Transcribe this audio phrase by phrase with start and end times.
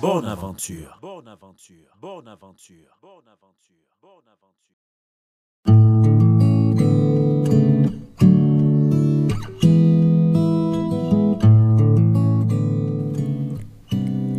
[0.00, 0.98] Bonne aventure.
[1.02, 1.94] Bonne aventure.
[2.00, 2.96] Bonne aventure.
[3.02, 3.74] Bonne aventure.
[4.00, 4.70] Bonne aventure.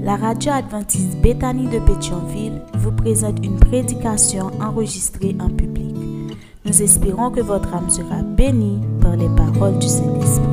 [0.03, 5.95] La radio adventiste Bethany de Pétionville vous présente une prédication enregistrée en public.
[6.65, 10.50] Nous espérons que votre âme sera bénie par les paroles du Saint-Esprit.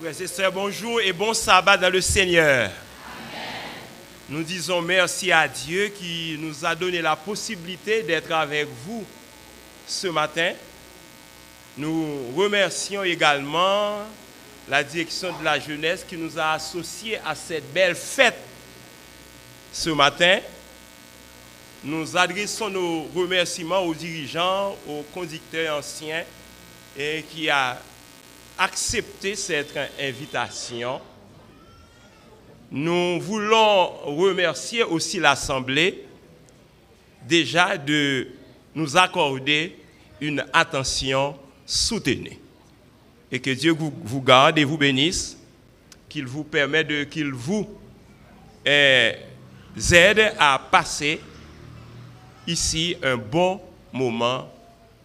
[0.00, 2.70] Frères et sœurs, bonjour et bon sabbat dans le Seigneur.
[4.28, 9.04] Nous disons merci à Dieu qui nous a donné la possibilité d'être avec vous
[9.88, 10.52] ce matin.
[11.76, 14.04] Nous remercions également
[14.68, 18.38] la direction de la jeunesse qui nous a associés à cette belle fête
[19.72, 20.38] ce matin.
[21.82, 26.22] Nous adressons nos remerciements aux dirigeants, aux conducteurs anciens
[26.96, 27.80] et qui a
[28.58, 31.00] accepté cette invitation.
[32.70, 36.04] Nous voulons remercier aussi l'Assemblée
[37.26, 38.28] déjà de
[38.74, 39.76] nous accorder
[40.20, 42.38] une attention soutenue.
[43.30, 45.36] Et que Dieu vous, garde et vous bénisse,
[46.08, 47.68] qu'il vous permet de, qu'il vous
[48.66, 49.12] euh,
[49.92, 51.20] aide à passer
[52.46, 53.60] ici un bon
[53.92, 54.50] moment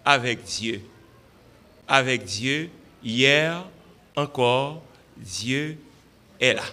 [0.06, 0.81] avec Dieu.
[1.88, 2.69] Avec Dieu,
[3.03, 3.66] hier
[4.16, 4.84] encore,
[5.18, 5.78] Dieu
[6.40, 6.64] est là.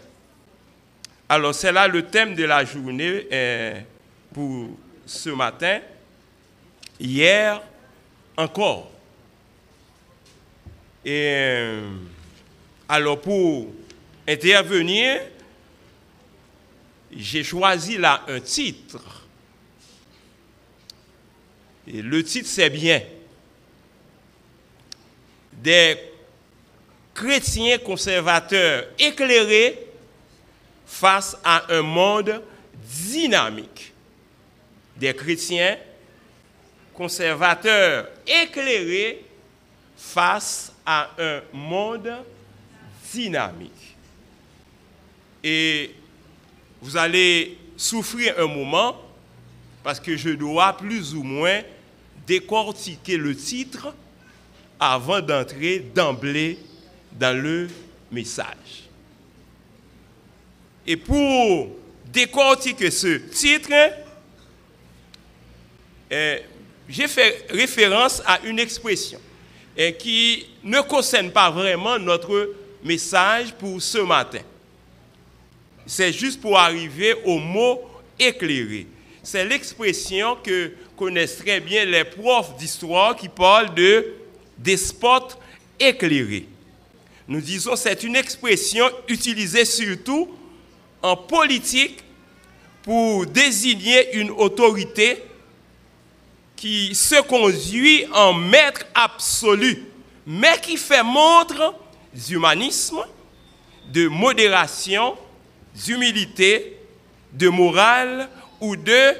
[1.28, 3.80] Alors c'est là le thème de la journée euh,
[4.32, 4.70] pour
[5.06, 5.80] ce matin.
[6.98, 7.62] Hier
[8.36, 8.90] encore.
[11.04, 11.88] Et euh,
[12.88, 13.72] alors pour
[14.28, 15.20] intervenir,
[17.12, 19.26] j'ai choisi là un titre.
[21.86, 23.00] Et le titre c'est bien.
[25.52, 25.96] Des
[27.20, 29.78] chrétiens conservateurs éclairés
[30.86, 32.40] face à un monde
[32.72, 33.92] dynamique.
[34.96, 35.76] Des chrétiens
[36.94, 39.22] conservateurs éclairés
[39.98, 42.10] face à un monde
[43.12, 43.96] dynamique.
[45.44, 45.94] Et
[46.80, 48.96] vous allez souffrir un moment
[49.82, 51.60] parce que je dois plus ou moins
[52.26, 53.94] décortiquer le titre
[54.78, 56.58] avant d'entrer d'emblée
[57.12, 57.68] dans le
[58.10, 58.88] message.
[60.86, 61.68] Et pour
[62.12, 63.70] décortiquer ce titre,
[66.12, 66.38] euh,
[66.88, 69.20] j'ai fait référence à une expression
[69.78, 74.40] euh, qui ne concerne pas vraiment notre message pour ce matin.
[75.86, 77.80] C'est juste pour arriver au mot
[78.18, 78.86] éclairé.
[79.22, 84.14] C'est l'expression que connaissent très bien les profs d'histoire qui parlent de
[84.58, 85.38] despote
[85.78, 86.46] éclairé.
[87.30, 90.28] Nous disons c'est une expression utilisée surtout
[91.00, 92.02] en politique
[92.82, 95.22] pour désigner une autorité
[96.56, 99.84] qui se conduit en maître absolu,
[100.26, 101.72] mais qui fait montre
[102.12, 102.98] d'humanisme,
[103.92, 105.16] de modération,
[105.72, 106.78] d'humilité,
[107.32, 108.28] de morale
[108.60, 109.14] ou de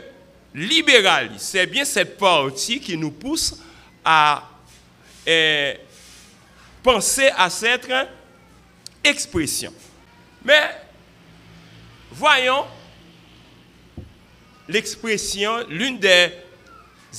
[0.52, 1.38] libéralisme.
[1.38, 3.54] C'est bien cette partie qui nous pousse
[4.04, 4.50] à
[5.24, 5.76] eh,
[6.82, 7.90] penser à cette
[9.04, 9.72] expression.
[10.44, 10.70] Mais
[12.10, 12.64] voyons
[14.68, 16.30] l'expression, l'une des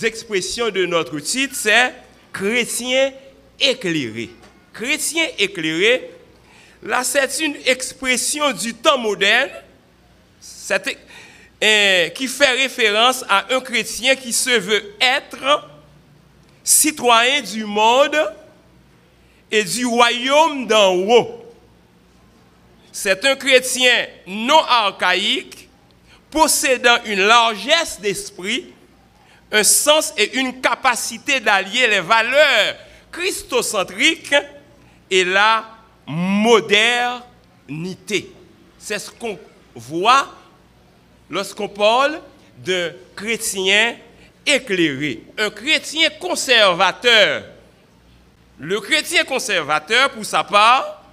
[0.04, 1.94] expressions de notre titre, c'est
[2.34, 3.12] chrétien
[3.60, 4.30] éclairé.
[4.74, 6.10] Chrétien éclairé,
[6.82, 9.50] là c'est une expression du temps moderne
[11.64, 15.70] euh, qui fait référence à un chrétien qui se veut être
[16.64, 18.18] citoyen du monde
[19.52, 21.46] et du royaume d'en haut.
[22.92, 25.70] C'est un chrétien non archaïque,
[26.30, 28.74] possédant une largesse d'esprit,
[29.52, 32.76] un sens et une capacité d'allier les valeurs
[33.12, 34.36] christocentriques
[35.10, 35.66] et la
[36.08, 37.24] modernité.
[38.80, 39.38] C'est ce qu'on
[39.76, 40.28] voit
[41.30, 42.22] lorsqu'on parle
[42.58, 43.96] de chrétien
[44.46, 47.44] éclairé, un chrétien conservateur.
[48.64, 51.04] Le chrétien conservateur, pour sa part,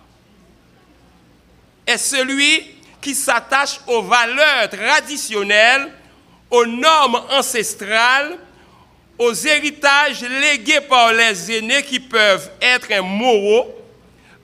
[1.87, 2.63] est celui
[3.01, 5.91] qui s'attache aux valeurs traditionnelles,
[6.51, 8.37] aux normes ancestrales,
[9.19, 13.75] aux héritages légués par les aînés qui peuvent être moraux.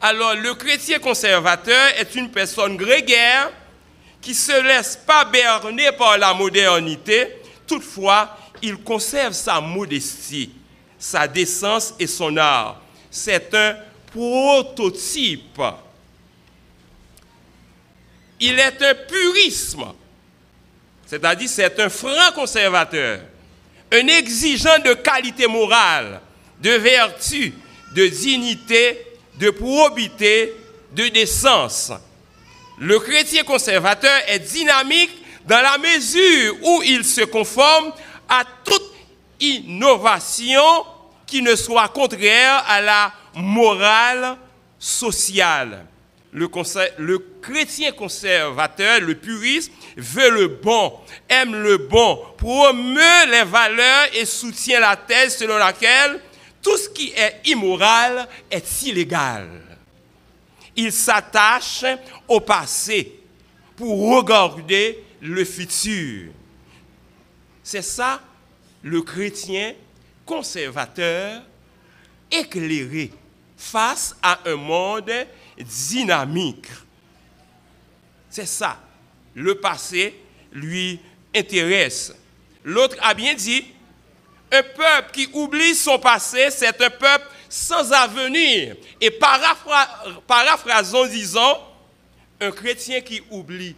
[0.01, 3.53] Alors le chrétien conservateur est une personne grégaire
[4.23, 7.37] qui ne se laisse pas berner par la modernité,
[7.67, 10.53] toutefois il conserve sa modestie,
[10.99, 12.81] sa décence et son art.
[13.17, 13.77] C'est un
[14.13, 15.63] prototype.
[18.41, 19.85] Il est un purisme,
[21.07, 23.21] c'est-à-dire c'est un franc conservateur,
[23.93, 26.21] un exigeant de qualité morale,
[26.61, 27.55] de vertu,
[27.95, 29.07] de dignité,
[29.37, 30.53] de probité,
[30.91, 31.93] de décence.
[32.81, 37.93] Le chrétien conservateur est dynamique dans la mesure où il se conforme
[38.29, 38.93] à toute
[39.39, 40.85] innovation
[41.35, 44.37] qui ne soit contraire à la morale
[44.79, 45.85] sociale.
[46.33, 46.49] Le,
[46.99, 50.93] le, chrétien conservateur, le puriste, veut le bon,
[51.29, 56.21] aime le bon, promeut les valeurs et soutient la thèse selon laquelle
[56.63, 59.49] tout ce qui est immoral est illégal.
[60.77, 61.85] Il s'attache
[62.29, 63.13] au passé
[63.75, 66.31] pour regarder le futur.
[67.65, 68.21] C'est ça
[68.85, 69.75] le chrétien
[70.25, 71.43] conservateur
[72.31, 73.11] éclairé
[73.57, 75.13] face à un monde
[75.59, 76.67] dynamique.
[78.31, 78.81] C'est ça.
[79.35, 80.15] Le passé
[80.53, 81.01] lui
[81.35, 82.15] intéresse.
[82.65, 83.65] L'autre a bien dit,
[84.51, 88.77] un peuple qui oublie son passé, c'est un peuple sans avenir.
[89.01, 91.59] Et paraphrasons, disons,
[92.41, 93.77] un chrétien qui oublie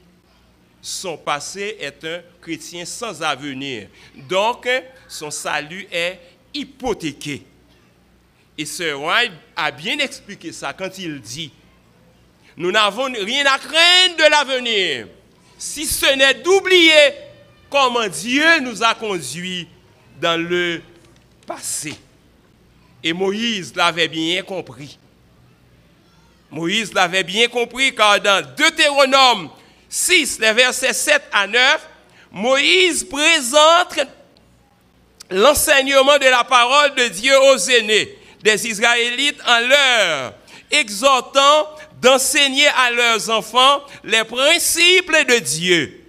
[0.81, 3.88] son passé est un chrétien sans avenir.
[4.14, 4.69] Donc,
[5.08, 6.20] son salut est
[6.56, 7.42] hypothéqué.
[8.58, 9.20] Et ce roi
[9.54, 11.52] a bien expliqué ça quand il dit,
[12.56, 15.08] nous n'avons rien à craindre de l'avenir,
[15.58, 17.12] si ce n'est d'oublier
[17.68, 19.68] comment Dieu nous a conduits
[20.20, 20.80] dans le
[21.46, 21.94] passé.
[23.04, 24.98] Et Moïse l'avait bien compris.
[26.50, 29.50] Moïse l'avait bien compris car dans Deutéronome
[29.88, 31.88] 6, les versets 7 à 9,
[32.32, 34.00] Moïse présente
[35.31, 40.34] l'enseignement de la parole de Dieu aux aînés des Israélites en leur
[40.70, 41.69] exhortant
[42.00, 46.05] d'enseigner à leurs enfants les principes de Dieu.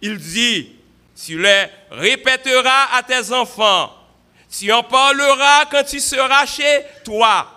[0.00, 0.72] Il dit,
[1.24, 3.92] tu les répéteras à tes enfants,
[4.50, 7.50] tu en parleras quand tu seras chez toi,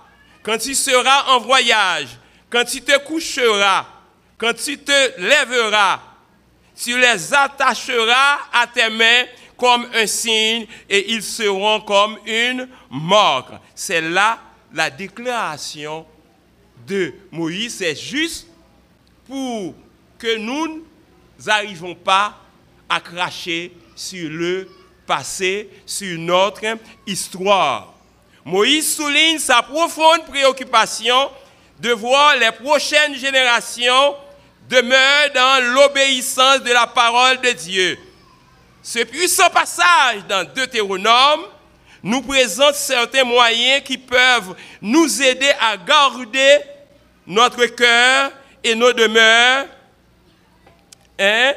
[0.44, 2.08] quand tu seras en voyage,
[2.50, 3.86] quand tu te coucheras,
[4.38, 6.00] quand tu te lèveras,
[6.76, 9.26] tu les attacheras à tes mains
[9.62, 13.52] comme un signe et ils seront comme une marque.
[13.76, 14.40] C'est là
[14.74, 16.04] la déclaration
[16.88, 17.76] de Moïse.
[17.76, 18.48] C'est juste
[19.28, 19.76] pour
[20.18, 20.84] que nous
[21.46, 22.40] n'arrivons pas
[22.90, 24.68] à cracher sur le
[25.06, 27.94] passé, sur notre histoire.
[28.44, 31.30] Moïse souligne sa profonde préoccupation
[31.80, 34.16] de voir les prochaines générations
[34.68, 38.00] demeurent dans l'obéissance de la parole de Dieu.
[38.84, 41.46] Ce puissant passage dans Deutéronome
[42.02, 46.60] nous présente certains moyens qui peuvent nous aider à garder
[47.28, 48.32] notre cœur
[48.64, 49.68] et nos demeures,
[51.20, 51.54] hein,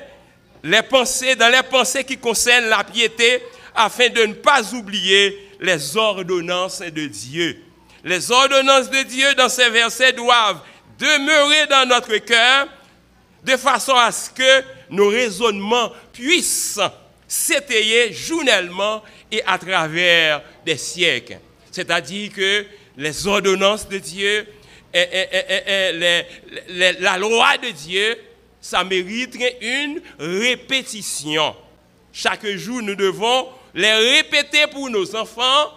[0.63, 3.43] les pensées, dans les pensées qui concernent la piété,
[3.75, 7.63] afin de ne pas oublier les ordonnances de Dieu.
[8.05, 10.61] Les ordonnances de Dieu dans ces versets doivent
[10.99, 12.69] demeurer dans notre cœur
[13.43, 16.81] de façon à ce que nos raisonnements puissent
[17.27, 21.39] s'étayer journellement et à travers des siècles.
[21.71, 22.67] C'est-à-dire que
[22.97, 24.47] les ordonnances de Dieu,
[24.93, 26.23] et,
[26.69, 28.17] la loi de Dieu,
[28.61, 31.55] ça mérite une répétition.
[32.13, 35.73] Chaque jour, nous devons les répéter pour nos enfants,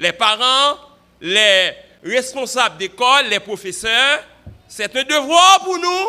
[0.00, 0.78] les parents,
[1.20, 1.72] les
[2.02, 4.24] responsables d'école, les professeurs.
[4.66, 6.06] C'est un devoir pour nous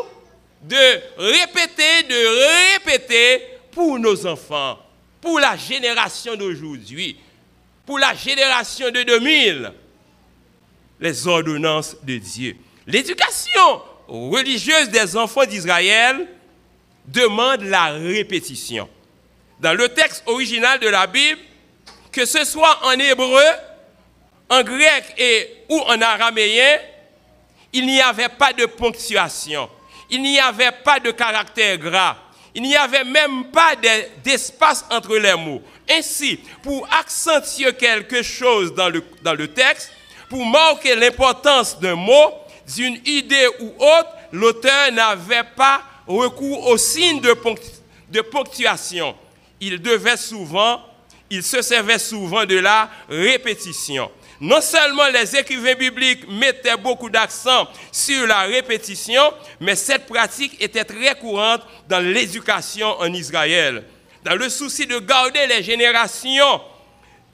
[0.64, 4.80] de répéter, de répéter pour nos enfants,
[5.20, 7.20] pour la génération d'aujourd'hui,
[7.86, 9.72] pour la génération de 2000,
[11.02, 12.56] les ordonnances de Dieu.
[12.88, 16.26] L'éducation religieuse des enfants d'Israël
[17.06, 18.90] demande la répétition.
[19.60, 21.40] Dans le texte original de la Bible,
[22.14, 23.44] que ce soit en hébreu,
[24.50, 26.80] en grec et ou en araméen,
[27.74, 29.70] il n'y avait pas de ponctuation,
[30.10, 32.16] il n'y avait pas de caractère gras,
[32.56, 33.74] il n'y avait même pas
[34.24, 35.62] d'espace entre les mots.
[35.90, 39.92] Ainsi, pour accentuer quelque chose dans le, dans le texte,
[40.30, 42.34] pour marquer l'importance d'un mot,
[42.74, 47.36] d'une idée ou autre, l'auteur n'avait pas recours au signe de,
[48.10, 49.16] de ponctuation.
[49.60, 50.82] Il devait souvent,
[51.30, 54.10] il se servait souvent de la répétition.
[54.42, 60.84] Non seulement les écrivains bibliques mettaient beaucoup d'accent sur la répétition, mais cette pratique était
[60.84, 63.84] très courante dans l'éducation en Israël.
[64.24, 66.62] Dans le souci de garder les générations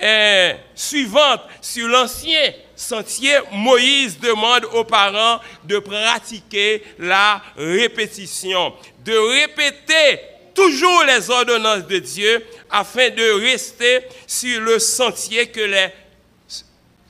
[0.01, 10.19] euh, suivantes sur l'ancien sentier, Moïse demande aux parents de pratiquer la répétition, de répéter
[10.53, 15.87] toujours les ordonnances de Dieu afin de rester sur le sentier que les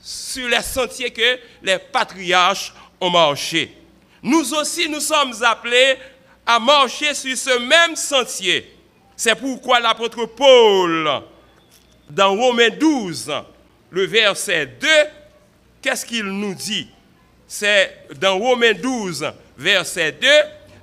[0.01, 3.75] sur les sentiers que les patriarches ont marché.
[4.23, 5.97] Nous aussi, nous sommes appelés
[6.45, 8.71] à marcher sur ce même sentier.
[9.15, 11.21] C'est pourquoi l'apôtre Paul,
[12.09, 13.31] dans Romains 12,
[13.91, 14.87] le verset 2,
[15.81, 16.87] qu'est-ce qu'il nous dit?
[17.47, 20.27] C'est dans Romains 12, verset 2,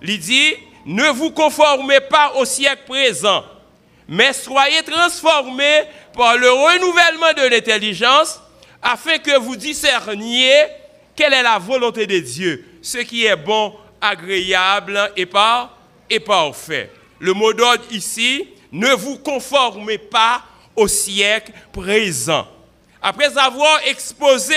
[0.03, 0.55] il dit,
[0.87, 3.45] ne vous conformez pas au siècle présent,
[4.07, 5.83] mais soyez transformés
[6.15, 8.41] par le renouvellement de l'intelligence
[8.83, 10.67] afin que vous discerniez
[11.15, 15.29] quelle est la volonté de Dieu, ce qui est bon, agréable et,
[16.11, 16.91] et parfait.
[17.19, 20.45] Le mot d'ordre ici, ne vous conformez pas
[20.77, 22.47] au siècle présent.
[23.03, 24.55] Après avoir exposé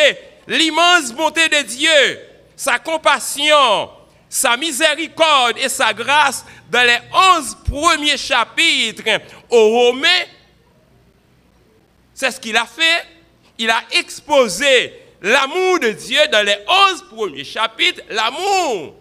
[0.47, 2.19] l'immense bonté de Dieu,
[2.55, 3.89] sa compassion,
[4.29, 9.03] sa miséricorde et sa grâce dans les onze premiers chapitres
[9.49, 10.25] aux Romains,
[12.13, 13.05] c'est ce qu'il a fait
[13.61, 14.91] il a exposé
[15.21, 18.01] l'amour de Dieu dans les onze premiers chapitres.
[18.09, 18.95] L'amour.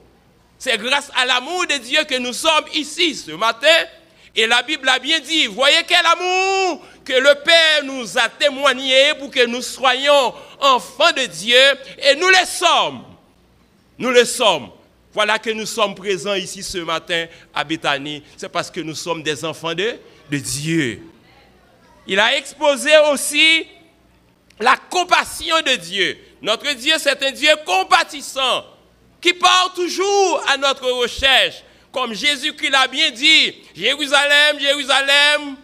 [0.59, 3.67] C'est grâce à l'amour de Dieu que nous sommes ici ce matin.
[4.37, 9.15] Et la Bible a bien dit, voyez quel amour que le Père nous a témoigné
[9.19, 11.57] pour que nous soyons enfants de Dieu.
[12.03, 13.03] Et nous le sommes.
[13.99, 14.69] Nous le sommes.
[15.15, 18.23] Voilà que nous sommes présents ici ce matin à Bethanie.
[18.37, 19.97] C'est parce que nous sommes des enfants de
[20.31, 21.03] Dieu.
[22.07, 23.67] Il a exposé aussi
[24.61, 26.19] la compassion de Dieu.
[26.43, 28.65] Notre Dieu, c'est un Dieu compatissant,
[29.21, 31.63] qui part toujours à notre recherche.
[31.93, 35.57] Comme Jésus-Christ l'a bien dit, Jérusalem, Jérusalem,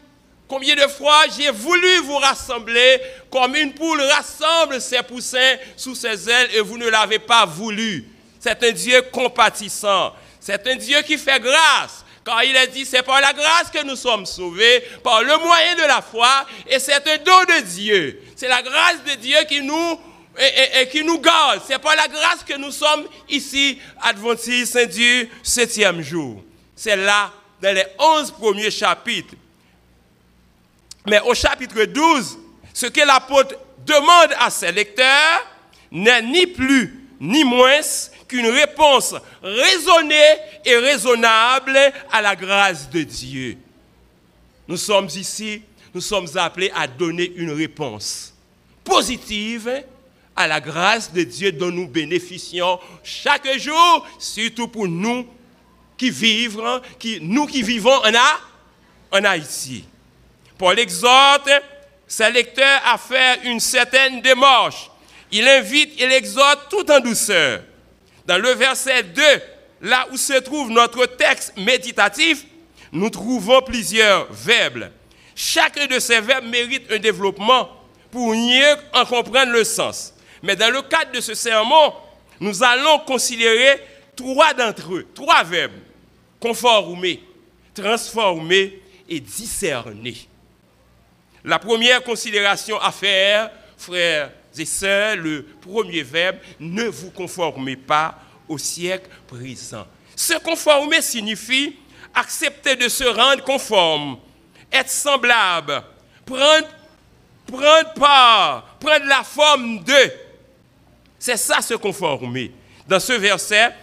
[0.49, 3.01] combien de fois j'ai voulu vous rassembler
[3.31, 8.09] comme une poule rassemble ses poussins sous ses ailes et vous ne l'avez pas voulu.
[8.41, 10.15] C'est un Dieu compatissant.
[10.41, 12.05] C'est un Dieu qui fait grâce.
[12.27, 15.77] Quand il a dit, c'est par la grâce que nous sommes sauvés, par le moyen
[15.77, 18.21] de la foi, et c'est un don de Dieu.
[18.35, 20.01] C'est la grâce de Dieu qui nous,
[20.37, 21.63] et, qui nous garde.
[21.65, 26.43] C'est par la grâce que nous sommes ici, adventistes du septième jour.
[26.75, 27.31] C'est là,
[27.63, 29.35] dans les onze premiers chapitres.
[31.07, 32.39] Mais au chapitre 12,
[32.75, 33.55] ce que l'apôtre
[33.87, 35.47] demande à ses lecteurs
[35.93, 37.81] n'est ni plus ni moins
[38.29, 41.79] qu'une réponse raisonnée et raisonnable
[42.11, 43.57] à la grâce de Dieu.
[44.69, 45.63] Nous sommes ici,
[45.95, 48.35] nous sommes appelés à donner une réponse
[48.85, 49.85] positive
[50.35, 55.27] à la grâce de Dieu dont nous bénéficions chaque jour, surtout pour nous
[55.97, 59.85] qui vivons, qui, nous qui vivons en, en Haïti.
[60.59, 61.51] Paul exhorte
[62.07, 64.91] ses lecteurs à faire une certaine démarche.
[65.33, 67.63] Il invite, il exhorte tout en douceur.
[68.27, 69.23] Dans le verset 2,
[69.83, 72.45] là où se trouve notre texte méditatif,
[72.93, 74.91] nous trouvons plusieurs verbes.
[75.35, 77.69] Chacun de ces verbes mérite un développement
[78.11, 80.15] pour mieux en comprendre le sens.
[80.43, 81.93] Mais dans le cadre de ce sermon,
[82.41, 83.81] nous allons considérer
[84.17, 85.73] trois d'entre eux, trois verbes.
[86.41, 87.23] Conformer,
[87.75, 90.17] transformer et discerner.
[91.45, 98.19] La première considération à faire, frères et sœurs, le premier verbe, ne vous conformez pas
[98.49, 99.87] au siècle présent.
[100.15, 101.77] Se conformer signifie
[102.15, 104.19] accepter de se rendre conforme,
[104.73, 105.83] être semblable,
[106.25, 106.69] prendre,
[107.47, 110.13] prendre part, prendre la forme de.
[111.19, 112.53] C'est ça se conformer.
[112.89, 113.75] Dans ce verset,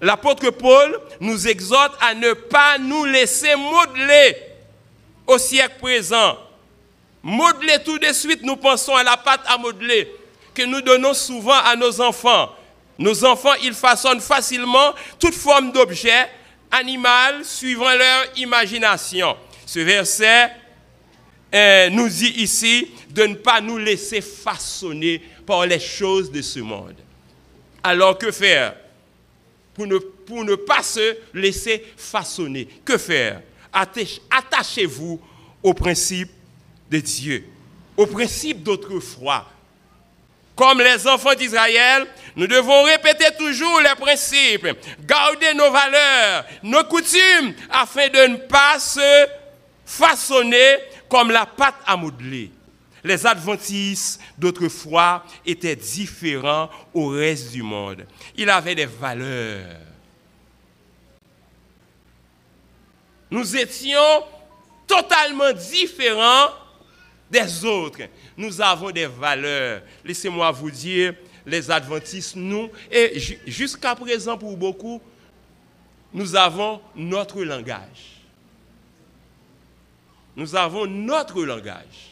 [0.00, 4.36] l'apôtre Paul nous exhorte à ne pas nous laisser modeler
[5.26, 6.36] au siècle présent
[7.22, 10.10] Modeler tout de suite, nous pensons à la pâte à modeler
[10.54, 12.50] que nous donnons souvent à nos enfants.
[12.98, 16.28] Nos enfants, ils façonnent facilement toute forme d'objet
[16.70, 19.36] animal suivant leur imagination.
[19.66, 20.50] Ce verset
[21.54, 26.60] euh, nous dit ici de ne pas nous laisser façonner par les choses de ce
[26.60, 26.96] monde.
[27.82, 28.74] Alors que faire
[29.74, 32.66] pour ne, pour ne pas se laisser façonner?
[32.84, 33.42] Que faire?
[33.72, 35.20] Attachez-vous
[35.62, 36.30] au principe
[36.90, 37.44] de Dieu,
[37.96, 39.46] au principe d'autrefois.
[40.54, 44.66] Comme les enfants d'Israël, nous devons répéter toujours les principes,
[45.00, 49.28] garder nos valeurs, nos coutumes, afin de ne pas se
[49.86, 50.78] façonner
[51.08, 52.50] comme la pâte à modeler.
[53.04, 58.04] Les adventistes d'autrefois étaient différents au reste du monde.
[58.36, 59.76] Ils avaient des valeurs.
[63.30, 64.24] Nous étions
[64.86, 66.48] totalement différents
[67.30, 68.00] des autres.
[68.36, 69.82] Nous avons des valeurs.
[70.04, 75.00] Laissez-moi vous dire, les adventistes, nous, et jusqu'à présent pour beaucoup,
[76.12, 78.22] nous avons notre langage.
[80.36, 82.08] Nous avons notre langage.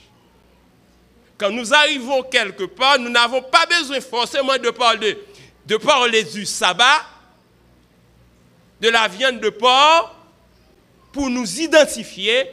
[1.38, 5.18] Quand nous arrivons quelque part, nous n'avons pas besoin forcément de parler,
[5.66, 7.04] de parler du sabbat,
[8.80, 10.14] de la viande de porc,
[11.12, 12.46] pour nous identifier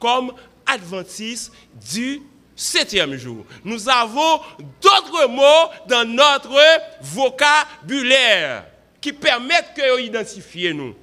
[0.00, 0.32] comme
[0.68, 1.52] adventistes
[1.92, 2.22] du
[2.54, 3.44] septième jour.
[3.64, 4.40] Nous avons
[4.80, 6.60] d'autres mots dans notre
[7.00, 8.64] vocabulaire
[9.00, 10.94] qui permettent de identifier nous.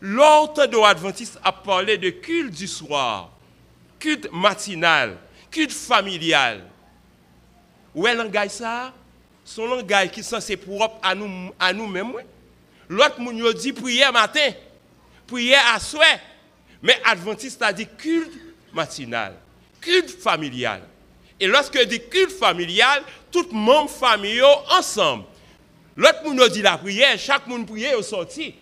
[0.00, 3.30] L'autre de adventiste a parlé de culte du soir,
[3.98, 5.16] culte matinal,
[5.50, 6.62] culte familial.
[7.94, 8.92] Où est le langage ça?
[9.44, 12.12] Son langage qui est censé propre à nous à nous-mêmes.
[12.88, 14.50] L'autre nous dit prière matin,
[15.26, 16.20] prière à souhait.
[16.80, 18.32] Mais adventiste a dit culte
[18.72, 19.34] matinal,
[19.80, 20.82] culte familial.
[21.38, 25.24] Et lorsque dit culte familial, tout le monde familial ensemble.
[25.96, 28.54] L'autre nous dit la prière, chaque monde prière au sorti.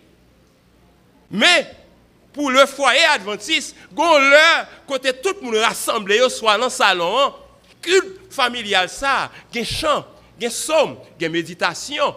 [1.29, 1.67] Mais
[2.33, 7.17] pour le foyer adventiste, gon l'heure côté tout le monde rassemblé soit dans le salon,
[7.19, 7.33] hein.
[7.81, 10.05] culte familial ça, gen chant,
[10.39, 12.15] gen somme, gen méditation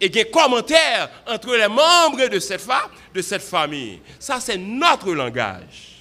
[0.00, 2.66] et gen commentaire entre les membres de cette,
[3.14, 4.00] de cette famille.
[4.18, 5.93] Ça c'est notre langage.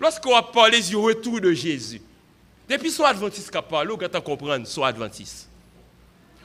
[0.00, 2.00] Lorsqu'on a parlé du retour de Jésus,
[2.68, 5.48] depuis son adventiste qui a parlé, vous quand comprendre son adventiste.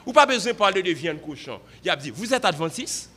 [0.06, 1.60] Ou pas besoin de parler de viande cochon.
[1.84, 3.10] Il a dit, vous êtes adventiste?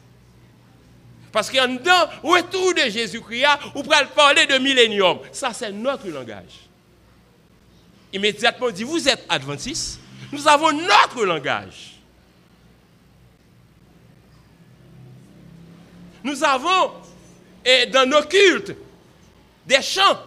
[1.32, 5.19] Parce qu'en dedans, retour de Jésus-Christ, vous pouvez parler de millénium.
[5.32, 6.67] Ça, c'est notre langage.
[8.12, 10.00] Immédiatement, on dit, vous êtes adventiste?
[10.32, 11.93] Nous avons notre langage.
[16.24, 16.91] Nous avons,
[17.65, 18.76] et dans nos cultes,
[19.65, 20.19] des chants.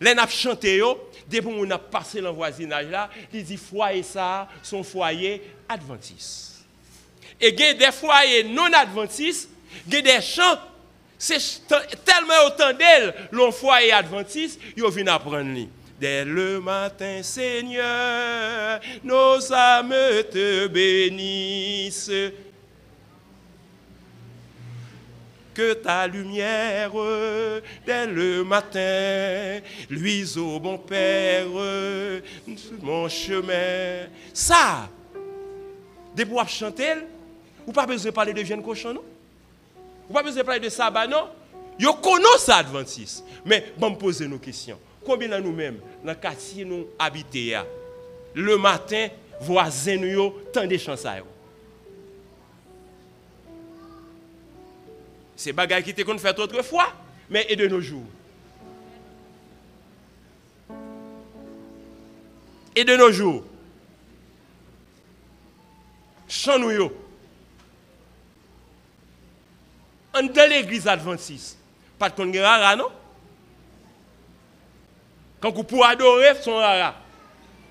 [0.00, 0.82] Les n'a chanté
[1.28, 6.64] depuis qu'on a passé le voisinage là, il dit foyer ça, son foyer adventiste.
[7.40, 9.48] Et il y a des foyers non adventistes,
[9.86, 10.58] il y a des chants
[11.26, 11.66] c'est
[12.04, 15.68] tellement autant d'elles, l'on foyer adventiste, ils viennent apprendre.
[15.98, 19.94] Dès le matin, Seigneur, nos âmes
[20.30, 22.10] te bénissent.
[25.54, 26.90] Que ta lumière
[27.86, 31.46] dès le matin luise au bon Père
[32.82, 34.08] mon chemin.
[34.32, 34.88] Ça,
[36.14, 36.94] des pour chanter,
[37.66, 39.02] ou pas besoin de parler de viande cochon, non?
[40.08, 41.28] Ou pas besoin de parler de sabbat, non?
[41.78, 43.24] Yo connaissent ça, Adventiste.
[43.44, 44.78] Mais bon, poser nos questions.
[45.04, 47.66] Combien de nous-mêmes, dans le quartier nous habitons,
[48.34, 49.08] le matin,
[49.40, 51.06] voisins nous, tant de chances
[55.36, 56.92] C'est bagaille qui était qu'on fait autrefois,
[57.28, 58.06] mais et de nos jours.
[62.76, 63.44] Et de nos jours.
[66.28, 66.92] Chanouyo.
[70.14, 71.58] En dans l'église adventiste,
[71.98, 72.88] pas de qu'on rara, non?
[75.40, 76.94] Quand vous pouvez adorer son rara,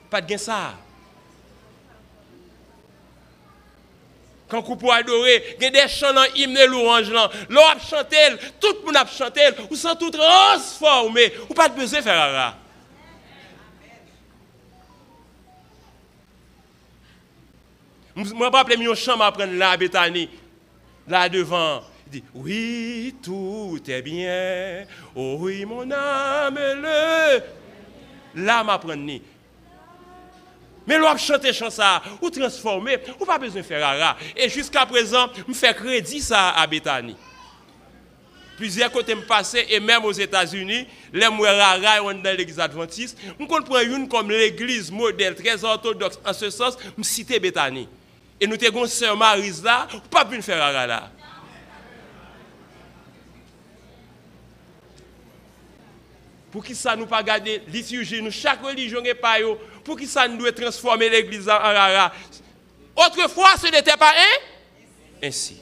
[0.10, 0.76] pas de ça.
[4.62, 7.10] Quand vous pouvez adorer, il y a des chants dans l'hymne louange.
[7.50, 8.18] L'on a chanté,
[8.60, 11.34] tout le monde a chanté, vous sont tout transformés.
[11.48, 12.58] Vous pas besoin de faire ça.
[18.16, 20.30] Je me rappelle mon chant m'apprendre là à Bethany,
[21.08, 21.82] là devant.
[22.06, 24.86] Il dit, oui, tout est bien.
[25.16, 27.42] Oh oui, mon âme, le.
[28.36, 29.20] Là m'apprendre.
[30.86, 34.18] Mais l'on chanter chant ça, ou transformer, ou pas besoin de faire rara.
[34.36, 37.16] Et jusqu'à présent, je fais crédit ça à Bethany.
[38.58, 43.80] Plusieurs côtés me passé, et même aux États-Unis, les rara dans l'église adventiste, je comprends
[43.80, 47.88] une comme l'église modèle très orthodoxe en ce sens, je cite Bethany.
[48.40, 51.10] Et nous avons sœur Marise là, pas pu faire là.
[56.52, 60.08] Pour qui ça nous pas garder liturgie, nous, chaque religion n'est pas yo, pour qui
[60.08, 62.12] ça nous doit transformer l'église en rara?
[62.96, 65.60] Autrefois, ce n'était pas un ainsi.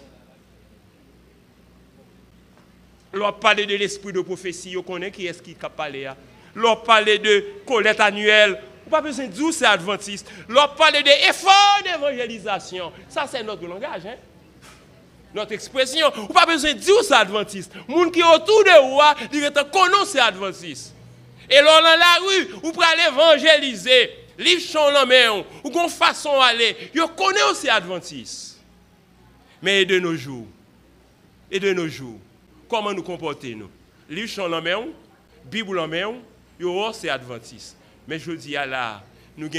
[3.13, 6.10] L'on parle de l'esprit de prophétie, on connaît qui est-ce qui a parlé.
[6.55, 10.29] L'on parle de collecte annuelle, on pas besoin de dire c'est adventiste.
[10.47, 12.91] L'on parle de effort d'évangélisation.
[13.07, 14.05] Ça, c'est notre langage.
[14.05, 14.15] Hein?
[15.34, 16.07] Notre expression.
[16.17, 17.71] On pas besoin de dire c'est adventiste.
[17.88, 20.93] Les gens qui sont autour de vous, disent que c'est adventiste.
[21.49, 24.12] Et là, dans la rue, vous pouvez évangéliser.
[24.38, 26.75] Livre chant la main, ou qu'on façon aller.
[26.95, 28.60] Vous connaissez aussi adventiste.
[29.62, 30.47] Mais de nos jours,
[31.51, 32.17] et de nos jours,
[32.67, 33.69] comment nous comporter nous?
[34.10, 34.86] Livre chant la main,
[35.45, 36.13] Bible en main,
[36.93, 37.77] c'est adventiste.
[38.08, 39.04] Mais je dis à là,
[39.38, 39.49] nous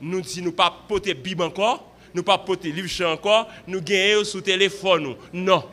[0.00, 4.24] nous si nous pas porter Bible encore, nous pas porter livre chant encore, nous gagnons
[4.24, 5.64] sous téléphone Non.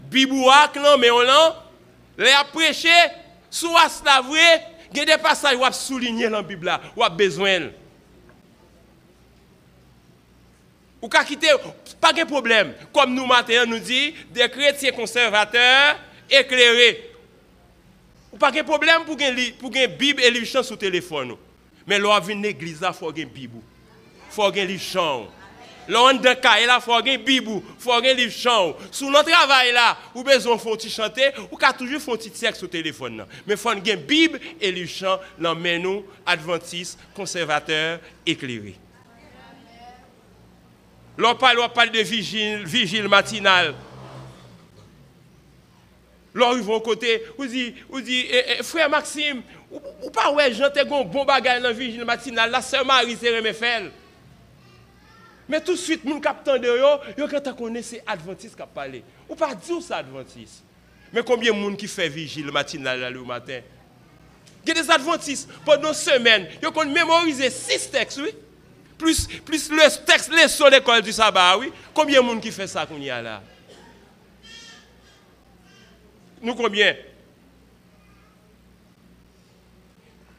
[0.00, 0.34] Bible
[0.98, 1.61] mais on là,
[2.22, 2.88] les a prêché
[3.50, 3.72] sous
[4.04, 7.70] la vrai, il y a des passages où souligner dans la Bible là, où besoin.
[11.00, 11.48] Ou ka quitter,
[12.00, 12.74] pas de problème.
[12.92, 15.98] Comme nous maintenant nous dit, des chrétiens conservateurs
[16.30, 17.10] éclairés.
[18.32, 21.34] Ou pas de problème pour une pour Bible et livre sur le téléphone.
[21.86, 23.58] Mais là, vient l'église, il faut une Bible.
[24.28, 25.28] Il faut une livre
[25.90, 28.88] Lò an de kaye la fò gen bibou, fò gen liv chan ou.
[28.94, 32.58] Sou nan travay la, ou bezon fò ti chante, ou ka toujou fò ti tek
[32.58, 33.32] sou telefon nan.
[33.48, 38.76] Men fò gen bib e liv chan nan men nou adventist, konservateur, ekleri.
[41.18, 43.74] Lò pal wap pal de vigil, vigil matinal.
[46.32, 50.46] Lò yon kote, ou di, ou di, eh, eh, frè Maxime, ou, ou pa wè
[50.54, 53.90] jante gon bon bagay nan vigil matinal, la sè mari se reme fèl.
[55.48, 59.02] Mais tout de suite, mon capitaine de yo, yo quand connaît c'est adventiste a parlé.
[59.28, 60.62] Ou pas dire ça adventiste.
[61.12, 62.78] Mais combien de monde qui fait vigile matin
[63.10, 63.60] le matin?
[64.64, 68.32] Il y a des adventistes pendant une semaine, ils ont mémorisé six textes, oui.
[68.96, 71.72] Plus, plus le texte, les de l'école du sabbat, oui.
[71.92, 73.42] Combien de monde qui fait ça qu'on y a là?
[76.40, 76.94] Nous combien?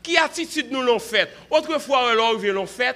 [0.02, 1.30] Qui attitude nous l'ont fait?
[1.50, 2.96] Autrefois, l'on l'ont fait,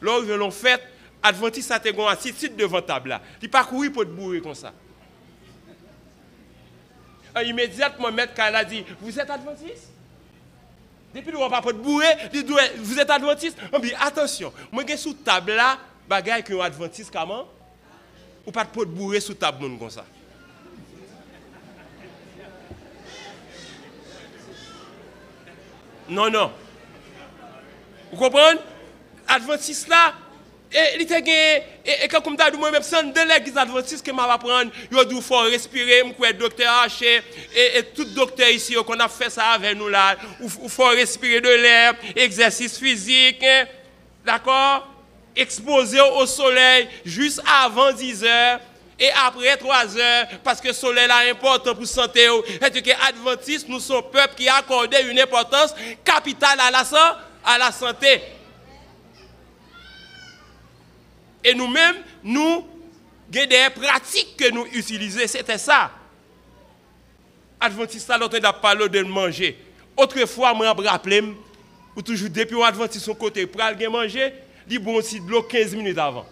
[0.00, 0.82] l'on l'ont fait,
[1.22, 3.20] Adventiste a une attitude devant table là.
[3.42, 4.72] Il pas courir pour te bourrer comme ça.
[7.40, 9.88] Et immédiatement, maître a dit, vous êtes adventiste?
[11.14, 12.44] Depuis que pas pour te bourrer, dit,
[12.78, 13.58] vous êtes adventiste?
[13.72, 15.78] On dit, attention, moi je sous table là,
[16.08, 17.46] bagaille que adventiste comment?
[18.46, 20.04] Ou pas te bourrer sous table comme ça.
[26.08, 26.50] Non, non.
[28.10, 28.58] Vous comprenez?
[29.28, 30.14] Adventiste là,
[30.72, 34.70] et il était et comme d'habitude moi même sans de l'église adventiste que m'a apprendre,
[34.90, 37.22] yo dou faut respirer, m'coué docteur Haché
[37.56, 41.48] et, tout docteur ici qu'on a fait ça avec nous là, il faut respirer de
[41.48, 43.66] l'air, exercice physique, hein.
[44.24, 44.86] d'accord?
[45.34, 48.60] Exposer au soleil juste avant 10 heures
[48.98, 52.26] et après 3 heures, parce que le soleil est important pour la santé.
[52.26, 58.20] Et que adventistes, nous sommes peuple qui a accordé une importance capitale à la santé?
[61.44, 62.66] Et nous-mêmes, nous, avons
[63.30, 65.20] des pratiques que nous utilisons.
[65.26, 65.90] C'était ça.
[67.60, 69.58] Adventiste, l'autre a parlé de manger.
[69.96, 71.34] Autrefois, je me rappelle,
[71.94, 74.32] ou toujours depuis Adventiste son côté, pour aller manger,
[74.68, 76.26] il bon aussi de l'eau 15 minutes avant.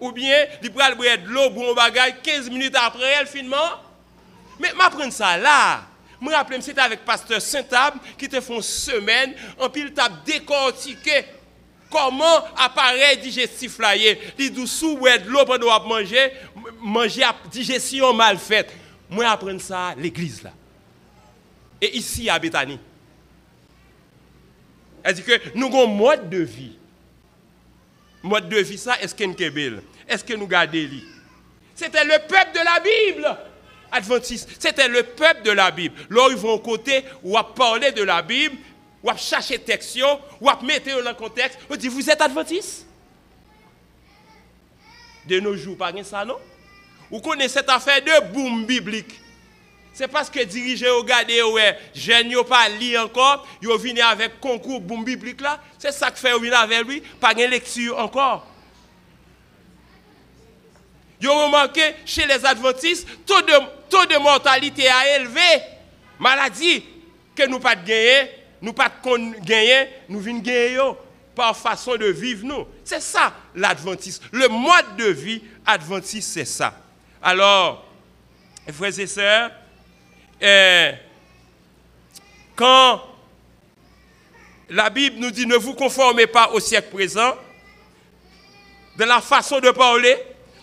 [0.00, 3.80] Ou bien, il prend de l'eau, bon bagage 15 minutes après, elle finalement.
[4.60, 5.82] Mais je ça là.
[6.24, 11.26] Me rappelle, c'était avec pasteur Saint-Tab qui te font semaine, en pile t'a décortiqué
[11.90, 14.18] comment appareil digestif là est.
[14.38, 16.32] Il dit sous de l'eau pendant manger,
[16.80, 18.72] manger à digestion mal faite.
[19.10, 20.52] Moi apprendre ça à l'église là.
[21.78, 22.78] Et ici à Bethany.
[25.02, 26.78] Elle dit que nous avons un mode de vie.
[28.22, 30.88] Mode de vie ça, est-ce qu'il y Est-ce que nous gardons
[31.74, 33.38] C'était le peuple de la Bible
[33.94, 35.94] adventiste, c'était le peuple de la Bible.
[36.10, 38.56] Là, ils vont côté, ou à parler de la Bible,
[39.02, 39.98] ou à chercher texte,
[40.40, 41.58] ou à mettre dans le contexte.
[41.70, 42.86] On dit, vous êtes adventiste?
[45.26, 46.36] De nos jours, pas ça, non?
[47.10, 49.20] Vous connaissez cette affaire de boom biblique.
[49.92, 54.80] C'est parce que dirigeants regardez ouais, jeunes n'ont pas lu encore, ils viennent avec concours
[54.80, 58.44] boom biblique là, c'est ça que fait venir avec lui, pas de lecture encore.
[61.20, 63.52] Vous remarqué chez les adventistes, taux de,
[63.88, 65.40] taux de mortalité a élevé.
[66.18, 66.84] Maladie
[67.34, 68.30] que nous pas gagné,
[68.62, 68.90] nous pas
[69.42, 70.92] gagner, nous venons gagner
[71.34, 72.66] par façon de vivre nous.
[72.84, 74.24] C'est ça l'adventisme.
[74.32, 76.74] Le mode de vie adventiste, c'est ça.
[77.22, 77.84] Alors,
[78.72, 79.50] frères et sœurs,
[80.40, 80.92] eh,
[82.54, 83.02] quand
[84.70, 87.34] la Bible nous dit ne vous conformez pas au siècle présent,
[88.96, 90.16] de la façon de parler,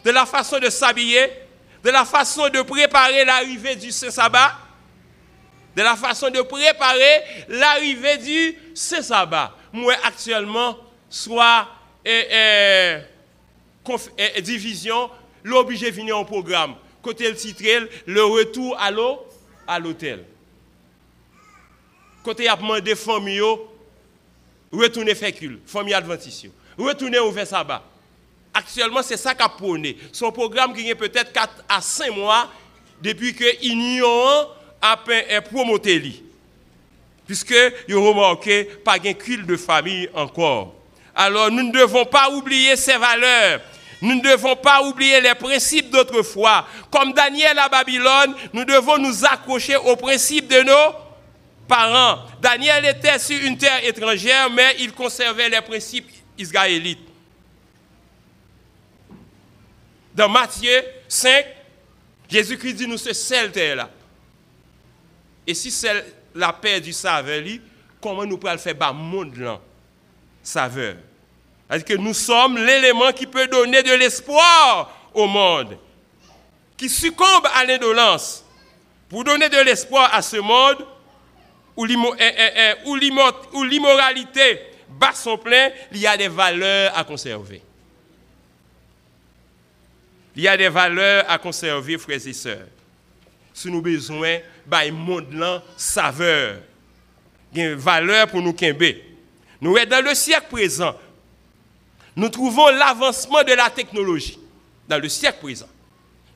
[0.06, 1.30] de la façon de s'habiller,
[1.84, 4.54] de la façon de préparer l'arrivée du Saint-Sabbat,
[5.76, 9.56] de la façon de préparer l'arrivée du Saint-Sabbat.
[9.74, 10.78] Moi, actuellement,
[11.10, 11.68] soit
[12.06, 13.02] eh,
[14.18, 15.10] eh, division,
[15.44, 16.76] l'obligé venir en programme.
[17.02, 17.64] Côté le titre,
[18.06, 20.26] le retour à l'hôtel.
[22.24, 23.42] Côté a demandé famille,
[24.72, 27.84] retourner fécule, famille adventiste, retourner au sabbat.
[28.54, 29.98] Actuellement, c'est ça qu'a prôné.
[30.12, 32.50] Son programme qui peut-être 4 à 5 mois
[33.02, 34.48] depuis que l'Union
[34.82, 34.98] a
[35.50, 36.24] promoté.
[37.26, 37.56] Puisque,
[37.88, 40.76] il a remarqué, pas de culte de famille encore.
[41.16, 43.62] Alors, nous ne devons pas oublier ces valeurs.
[44.02, 46.66] Nous ne devons pas oublier les principes d'autrefois.
[46.90, 50.96] Comme Daniel à Babylone, nous devons nous accrocher aux principes de nos
[51.68, 52.20] parents.
[52.42, 57.11] Daniel était sur une terre étrangère, mais il conservait les principes israélites.
[60.14, 61.46] Dans Matthieu 5,
[62.30, 63.90] Jésus-Christ dit nous c'est cette terre-là.
[65.48, 67.42] Et si c'est la paix du saveur,
[68.02, 69.60] comment nous pouvons faire le monde là,
[70.44, 70.96] saveur
[71.68, 75.78] C'est-à-dire que nous sommes l'élément qui peut donner de l'espoir au monde,
[76.78, 78.46] qui succombe à l'indolence.
[79.10, 80.86] Pour donner de l'espoir à ce monde
[81.76, 87.62] où eh, eh, eh, l'immoralité bat son plein, il y a des valeurs à conserver.
[90.36, 92.68] Il y a des valeurs à conserver, frères et sœurs.
[93.54, 96.60] Si nous avons besoin, bah, monde là, saveur.
[97.54, 99.04] Il y a une valeur pour nous quimber.
[99.60, 100.96] Nous sommes dans le siècle présent.
[102.16, 104.40] Nous trouvons l'avancement de la technologie.
[104.88, 105.68] Dans le siècle présent.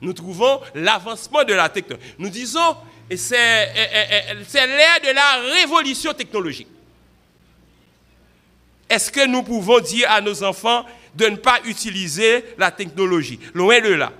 [0.00, 2.14] Nous trouvons l'avancement de la technologie.
[2.18, 2.76] Nous disons,
[3.16, 6.68] c'est l'ère de la révolution technologique.
[8.88, 13.40] Est-ce que nous pouvons dire à nos enfants, de ne pas utiliser la technologie.
[13.54, 14.12] Loin de là.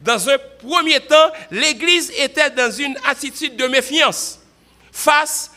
[0.00, 4.40] Dans un premier temps, l'Église était dans une attitude de méfiance
[4.90, 5.52] face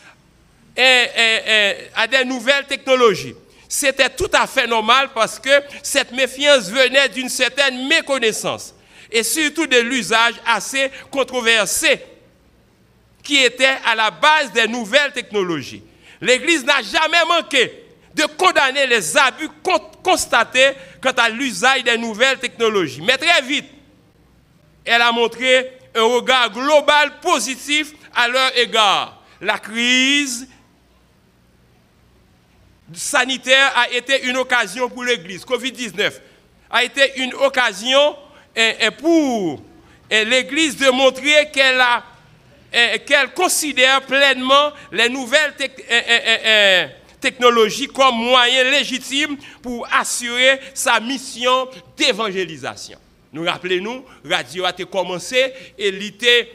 [0.76, 3.34] à des nouvelles technologies.
[3.68, 5.50] C'était tout à fait normal parce que
[5.82, 8.72] cette méfiance venait d'une certaine méconnaissance
[9.10, 12.00] et surtout de l'usage assez controversé
[13.24, 15.82] qui était à la base des nouvelles technologies.
[16.20, 17.85] L'Église n'a jamais manqué
[18.16, 19.50] de condamner les abus
[20.02, 20.70] constatés
[21.02, 23.02] quant à l'usage des nouvelles technologies.
[23.02, 23.66] Mais très vite,
[24.86, 29.20] elle a montré un regard global positif à leur égard.
[29.42, 30.48] La crise
[32.94, 35.44] sanitaire a été une occasion pour l'Église.
[35.44, 36.12] Covid-19
[36.70, 38.16] a été une occasion
[38.98, 39.60] pour
[40.10, 46.94] l'Église de montrer qu'elle considère pleinement les nouvelles technologies
[47.26, 52.98] technologie comme moyen légitime pour assurer sa mission d'évangélisation.
[53.32, 56.48] Nous rappelons-nous, radio a commencé et l'était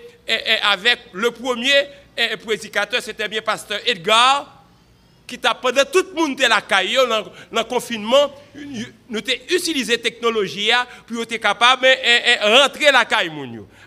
[0.63, 1.73] avec le premier
[2.45, 4.63] prédicateur, c'était bien pasteur Edgar,
[5.27, 9.97] qui t'a pendant tout le monde de la caille dans, le confinement, nous avons utilisé
[9.97, 10.71] la technologie
[11.05, 13.31] pour être capable de rentrer la caille.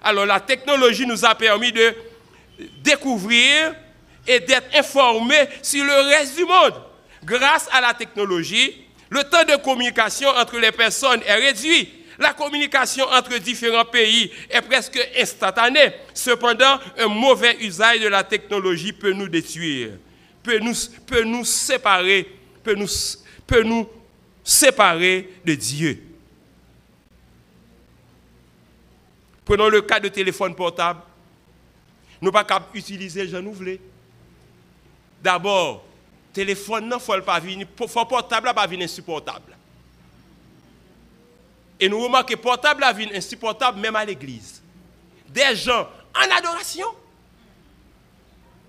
[0.03, 1.95] Alors la technologie nous a permis de
[2.83, 3.75] découvrir
[4.27, 6.75] et d'être informé sur le reste du monde.
[7.25, 11.89] Grâce à la technologie, le temps de communication entre les personnes est réduit.
[12.19, 15.93] La communication entre différents pays est presque instantanée.
[16.13, 19.91] Cependant, un mauvais usage de la technologie peut nous détruire,
[20.43, 20.75] peut nous,
[21.07, 22.29] peut nous séparer,
[22.63, 22.89] peut nous,
[23.47, 23.89] peut nous
[24.45, 26.03] séparer de Dieu.
[29.45, 31.01] Prenons le cas de téléphone portable.
[32.21, 33.81] Nous pas qu'à utiliser, je nous voulais.
[35.25, 35.83] D'abord,
[36.35, 39.57] téléphone non faut pas venir faut portable pas venir insupportable.
[41.81, 44.63] Et nous remarquons que portable venir insupportable même à l'église.
[45.27, 46.89] Des gens en adoration.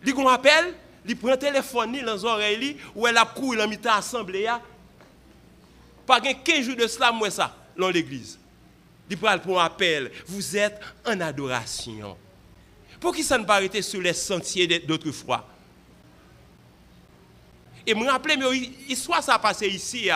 [0.06, 0.74] Ils qu'on appelle,
[1.06, 4.48] ils prennent téléphone dans les oreilles ou elle a couru dans l'assemblée.
[4.48, 4.65] assemblée.
[6.08, 8.39] Pas 15 jours de cela moi ça dans l'église.
[9.10, 12.15] Ils prennent pour appel, vous êtes en adoration.
[13.02, 15.46] Pour qui ça ne pas arrêter sur les sentiers d'autrefois?
[17.86, 18.45] Et me rappeler, mais
[18.88, 20.10] l'histoire ça a ici.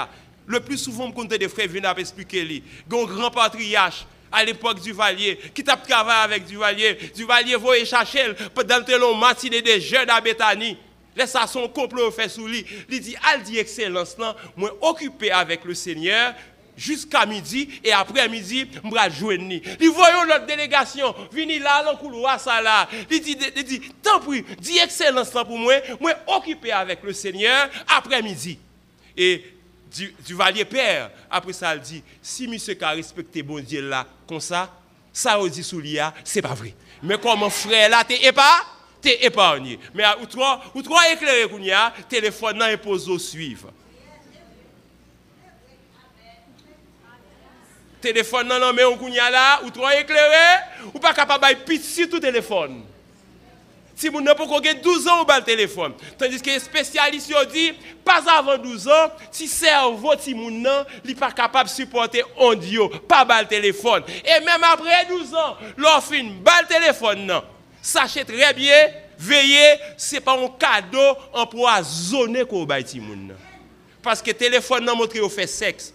[0.45, 2.63] Le plus souvent, je compte des frères viennent expliquer.
[2.91, 6.97] Un grand patriarche à l'époque du Valier, qui t'a travaillé avec du Valier.
[7.15, 10.77] Du Valier voyait chercher pendant le matinée des jeunes à Bethanie.
[11.15, 12.65] Laisse ça son complot fait sous lui.
[12.89, 14.15] Il dit, al dit excellence,
[14.55, 16.33] moi occupé avec le Seigneur
[16.79, 19.61] jusqu'à midi et après midi, je vais joindre.
[19.79, 22.87] Il voyons notre délégation, venir là, dans le couloir, ça là.
[23.11, 27.69] Il dit, il dit, tant pis, dis excellence pour moi, moi occupé avec le Seigneur
[27.87, 28.57] après midi.
[29.15, 29.43] Et
[29.93, 34.39] du, valier père, après ça, il dit, si monsieur a respecté bon Dieu là, comme
[34.39, 34.73] ça,
[35.11, 36.73] ça dit sous l'IA, c'est pas vrai.
[37.03, 38.63] Mais comme frère là, t'es pas
[39.01, 39.79] t'es épargné.
[39.93, 43.71] Mais ou trois, ou trois éclairé qu'on y a, téléphone non au suivre.
[48.01, 51.53] Téléphone non non mais on y a là, ou trois éclairé, ou pas capable de
[51.63, 52.83] petit tout téléphone.
[53.99, 55.91] Si vous n'avez pas 12 ans, vous le téléphone.
[56.17, 57.73] Tandis que les spécialistes dit,
[58.05, 60.65] pas avant 12 ans, si cerveau si moun
[61.03, 64.03] n'est pas capable de supporter audio, pas le téléphone.
[64.23, 67.43] Et même après 12 ans, l'offre bal téléphone non.
[67.81, 73.35] Sachez très bien, veillez, ce n'est pas un cadeau empoisonné qu'on moun.
[74.01, 75.93] Parce que téléphone n'a montré au fait sexe.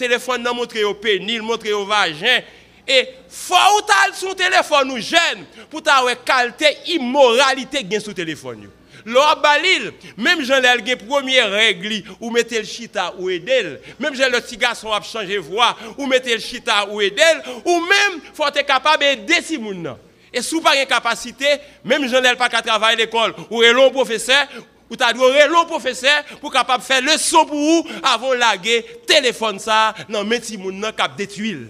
[0.00, 2.40] Téléphone n'a montré au pénis, montré au vagin.
[2.88, 8.70] Et faut ou son téléphone ou jeune pour ta qualité immoralité gain sur téléphone.
[9.04, 14.30] L'or balil, même l'el gen première règle ou mettez le chita ou edel, même Jean
[14.30, 18.46] le petit garçon a changé voix ou mettez le chita ou edel, ou même faut
[18.46, 19.96] être capable d'aider si moun
[20.32, 21.46] Et sous pas une capacité,
[21.84, 24.46] même Jean l'el pas qu'à travailler l'école ou est long professeur
[24.90, 29.94] ou t'as dû long professeur pour capable faire leçon pour vous avant laguer téléphone ça
[30.08, 31.68] non mais si moun nan cap détruire.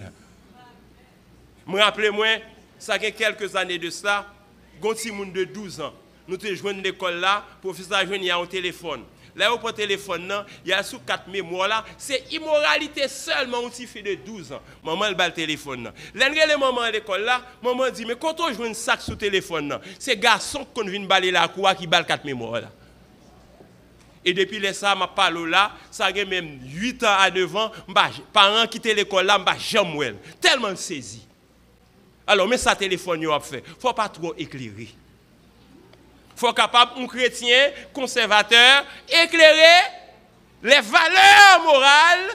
[1.67, 2.27] Je me rappelle, moi,
[2.79, 4.25] ça fait quelques années de cela,
[4.83, 5.93] un petit monde de 12 ans.
[6.27, 9.03] Nous te joignons l'école là, professeur a joué un téléphone.
[9.35, 10.33] Là, au le téléphone,
[10.65, 14.61] il y a sous quatre mémoires là, c'est immoralité seulement aussi fait de 12 ans.
[14.83, 15.91] Maman, elle bat le téléphone.
[16.13, 19.17] Là, le maman à l'école là, maman dit, mais quand on joue un sac sur
[19.17, 22.71] téléphone, c'est garçon qui vient baler la cour qui bat quatre mémoires là.
[24.23, 27.71] Et depuis les ça, parole là, ça a même 8 ans à 9 ans,
[28.31, 31.25] parents quittent l'école là, je jamais tellement saisi.
[32.27, 33.63] Alors, mais ça téléphone, a fait.
[33.79, 34.89] faut pas trop éclairer.
[36.35, 39.89] faut capable, un chrétien conservateur, éclairer
[40.63, 42.29] les valeurs morales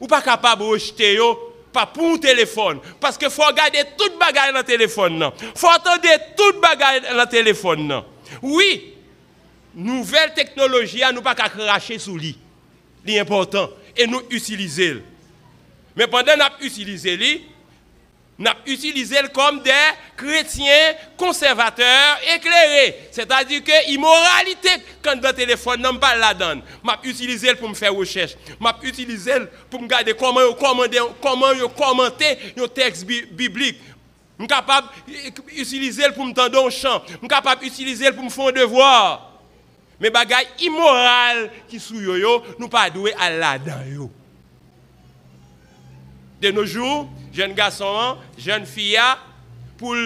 [0.00, 1.18] ou pas capable de rejeter
[1.72, 2.80] pas pour un téléphone.
[2.98, 5.30] Parce qu'il faut regarder toute bagaille dans le téléphone.
[5.40, 6.00] Il faut attendre
[6.34, 8.02] toute bagaille dans le téléphone.
[8.40, 8.95] Oui,
[9.76, 12.36] nouvelle technologie, nous pas qu'à cracher sous lui.
[13.06, 13.68] C'est important.
[13.96, 15.02] Et nous utiliser.
[15.94, 17.40] Mais pendant que nous utilisons
[18.38, 19.70] n'a utilisé comme des
[20.16, 23.08] chrétiens conservateurs éclairés.
[23.10, 24.68] C'est-à-dire que l'immoralité,
[25.02, 28.36] quand le téléphone n'a pas la donne, m'a utilisé pour me faire recherche.
[28.60, 29.32] M'a utilisé
[29.70, 33.78] pour me garder comment commenter, comment commenter un texte biblique.
[34.38, 34.88] Je suis capable
[35.48, 37.02] d'utiliser pour me tendre un chant.
[37.08, 39.25] Je suis capable d'utiliser pour me faire un devoir.
[40.00, 44.10] Mais bagaille immoral qui sous yo, yo nous pas doué à la dedans
[46.40, 48.98] De nos jours, jeune garçon, jeune fille,
[49.78, 49.96] pour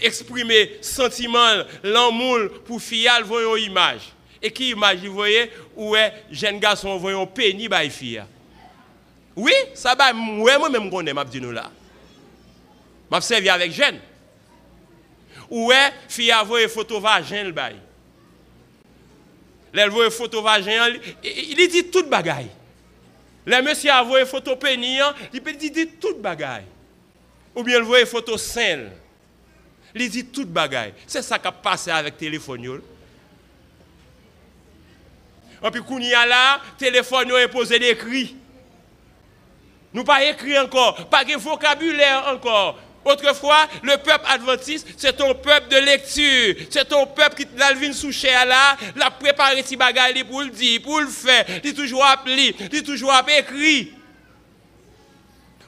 [0.00, 4.12] exprimer sentiment, l'amour pour fille, elle voit une image.
[4.40, 8.22] Et qui image, vous voyez, où est jeune garçon un pénis par fille.
[9.34, 11.70] Oui, ça va, moi-même, je dit nous là.
[13.10, 13.98] M'a servi avec jeune.
[15.50, 17.76] Où est fille une photo vagin le bail?
[19.76, 20.88] Elle voit photo vagin,
[21.22, 22.50] il dit toute bagaille.
[23.44, 26.64] Le monsieur a vu une photo pénis, il dire toute bagaille.
[27.54, 28.90] Ou bien il voit photo saine.
[29.94, 30.94] Il dit toute bagaille.
[31.06, 32.80] C'est ça qui a passé avec le téléphone.
[35.62, 38.36] Et puis, quand il y a là, le téléphone est posé des cris.
[39.92, 42.78] Nous pas écrit encore, pas de vocabulaire encore.
[43.04, 46.66] Autrefois, le peuple adventiste, c'est un peuple de lecture.
[46.70, 50.80] C'est un peuple qui l'a vu sous là, l'a préparé si bagaille pour le dire,
[50.82, 51.44] pour le faire.
[51.62, 53.92] Il toujours appelé, il toujours écrit.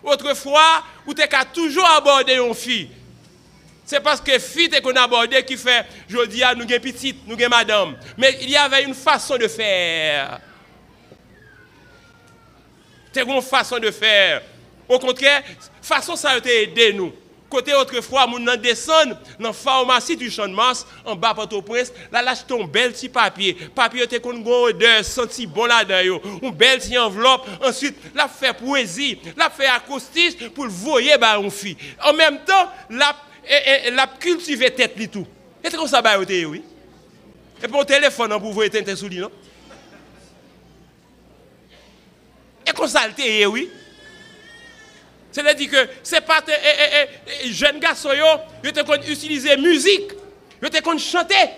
[0.03, 2.89] Autrefois, vous avez toujours abordé une fille.
[3.85, 7.51] C'est parce que fille qu'on abordé qui fait, je dis à nous petite, nous sommes
[7.51, 7.97] madame.
[8.17, 10.41] Mais il y avait une façon de faire.
[13.13, 14.43] C'est une façon de faire.
[14.89, 15.43] Au contraire,
[15.83, 17.13] façon ça a été aidé nous.
[17.49, 22.21] Côté autrefois, nous descend dans la pharmacie du champ de Mars, en bas Port-au-Prince, là,
[22.21, 23.55] là, un bel petit papier.
[23.75, 27.47] Papier était qu'on a odeur, senti bon là-dedans, un bel petit enveloppe.
[27.63, 31.77] Ensuite, la fait poésie, la fait acoustique pour le voyer bah, une fille.
[32.05, 33.15] En même temps, la,
[33.93, 35.27] la cultiver tête li tout.
[35.63, 36.63] Et c'est comme ça, bah, oui.
[37.63, 39.31] Et pour téléphone, hein, pour vous éteindre sous lui, non?
[42.67, 43.03] Et comme ça,
[43.49, 43.71] oui.
[45.37, 48.25] C'est-à-dire que c'est pas eh, eh, eh, jeune garçon, yo,
[48.65, 50.13] yo te utiliser musique,
[50.63, 51.51] yo te chanter.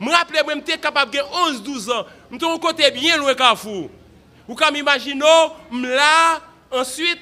[0.00, 2.06] Je me rappelle, je j'étais capable de 11-12 ans.
[2.32, 3.88] J'étais un côté bien loin Carrefour.
[4.48, 6.40] Vous pouvez m'imaginer, là,
[6.72, 7.20] ensuite,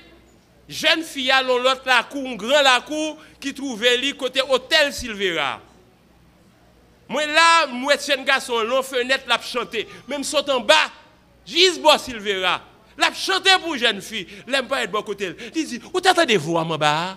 [0.67, 4.95] jeune fille à l'autre la cour, un grand la cour, qui trouvait lui côté hôtel
[4.95, 5.61] Silvera.
[7.07, 10.91] Moi là, moi jeune garçon, l'on fenêtre l'a chanté, même saute en bas,
[11.83, 12.63] bois Silvera.
[12.99, 15.35] L'a chanté pour jeune fille, l'aime pas être bon côté.
[15.55, 17.17] Il dit, où t'attendez vous à mon bas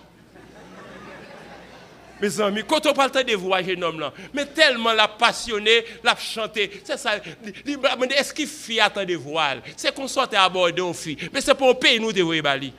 [2.20, 6.16] mes amis, quand on parle de voix, jeune homme là, mais tellement la passionné, la
[6.16, 7.16] chanté, c'est ça.
[7.16, 11.54] Est-ce qu'il fait attendre des voiles C'est qu'on sorte à aborder une fille, mais c'est
[11.54, 12.72] pour payer nous de voix bali.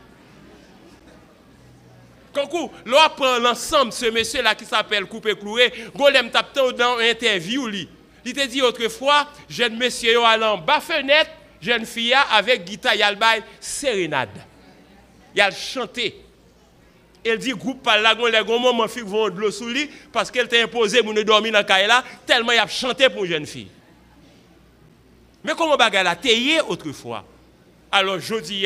[2.33, 7.67] Quand on apprend l'ensemble, ce monsieur-là qui s'appelle Coupé Cloué, Golem tape dans une interview,
[8.25, 11.29] il te dit autrefois, jeune monsieur allant bas fenêtre,
[11.67, 13.01] jeune fille avec guitare, il
[13.59, 14.29] sérénade.
[15.35, 16.23] Il a chanté.
[17.23, 19.69] Elle dit groupe par là, les gros moments fille vont de l'eau sous
[20.13, 23.31] parce qu'elle t'a imposé ne dormir dans la là tellement il a chanté pour une
[23.31, 23.67] jeune fille.
[25.43, 26.15] Mais comment bagarre la
[26.67, 27.25] autrefois
[27.91, 28.65] Alors je dis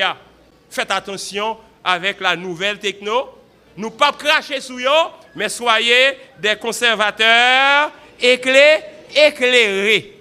[0.69, 3.29] faites attention avec la nouvelle techno.
[3.77, 10.20] Nous pas cracher sur eux, mais soyez des conservateurs éclairés.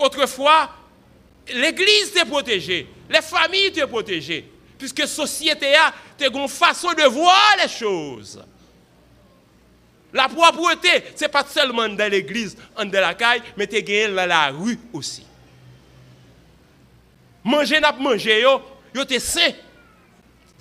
[0.00, 0.70] Autrefois,
[1.52, 4.44] l'église était protégée, les familles étaient protégées
[4.80, 8.42] puisque la société a une façon de voir les choses.
[10.12, 14.26] La propreté, ce n'est pas seulement dans l'église, en de la caille, mais tu dans
[14.26, 15.24] la rue aussi.
[17.44, 18.60] Manger n'a pas mangé, yo,
[18.94, 19.52] yo te sain.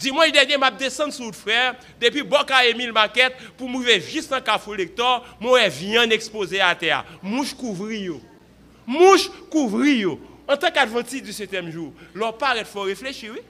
[0.02, 4.40] Il dernier, m'a descendu sur le frère, depuis Boca Emile Maquette, pour m'ouvrir juste un
[4.40, 7.04] café lecteur, moi, viande exposé à terre.
[7.22, 8.10] Mouche couvri.
[8.90, 10.20] Mouche couvri, yo.
[10.48, 13.42] En tant qu'adventiste du septième jour, leur part, il faut réfléchir, oui.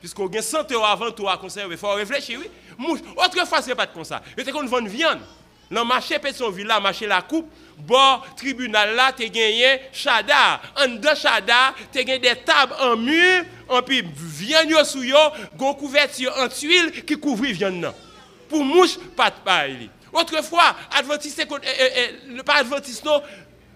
[0.00, 3.00] Puisqu'on a 100 euros avant tout à conserver, il faut réfléchir, oui.
[3.16, 4.20] Autrefois, ce n'est pas comme ça.
[4.36, 5.20] Il était qu'on vend viande.
[5.70, 7.48] Dans le marché Pétionville, là, marché La Coupe,
[7.78, 10.60] bon, tribunal là, tu gagné chada.
[10.76, 15.16] En deux chada, tu gagné des tables en mur, et puis viande sous yo,
[15.56, 17.94] gon couverture en tuile qui couvre viande.
[18.48, 19.90] Pour mouche, pas de paille.
[20.12, 23.22] Autrefois, adventiste, euh, euh, euh, pas adventiste, non,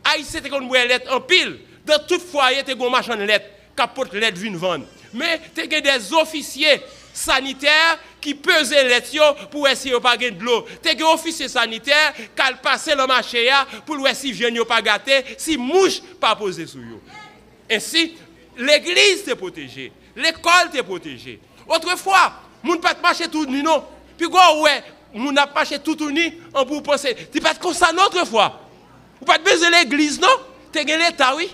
[0.05, 1.59] haïtien, c'était lettre en pile.
[1.85, 6.81] Dans tout foyer, as un machin lettre, capote lettre, vine vendre mais as des officiers
[7.13, 9.19] sanitaires qui pesaient les
[9.51, 10.67] pour essayer de pas de l'eau.
[10.83, 13.51] Tu as des officiers sanitaires qui passent le marché
[13.85, 17.01] pour voir si viennent pas gâter, si mouche pas sur eux.
[17.71, 18.15] Ainsi,
[18.57, 21.41] l'église est protégée, l'école est protégée.
[21.67, 22.33] Autrefois,
[22.63, 23.85] moun pas marcher tout nu non.
[24.17, 24.55] Puis quoi
[25.15, 28.61] moun n'a marché tout nu on pour penser, tu pas comme ça notre fois.
[29.21, 30.29] Ou pas besoin l'église non?
[30.73, 31.51] Tu as l'état oui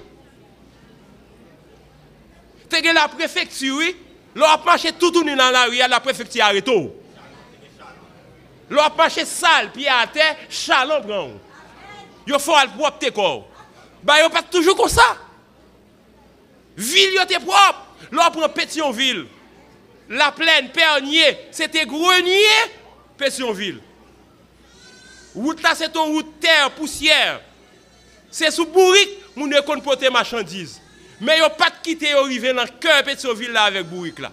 [2.80, 3.96] tu la préfecture, oui,
[4.34, 6.68] l'on a marché tout dans la rue, la préfecture arrête.
[8.70, 11.28] L'on a marché sale, pied à terre, chalon prend.
[12.26, 13.48] Il faut le propre tes corps.
[14.02, 15.16] Bah, yo pas toujours comme ça.
[16.76, 17.86] Ville yo propre.
[18.10, 19.26] L'on prend Pétionville.
[20.08, 22.34] La plaine, Pernier, c'était Grenier,
[23.22, 23.78] Pétionville.
[25.32, 27.40] Route là, c'est une route terre, poussière.
[28.32, 30.80] C'est sous bourrique, nous ne porter marchandises.
[31.20, 34.32] Mais ils n'ont pas quitté arriver dans le cœur de ville là avec Bourrique là.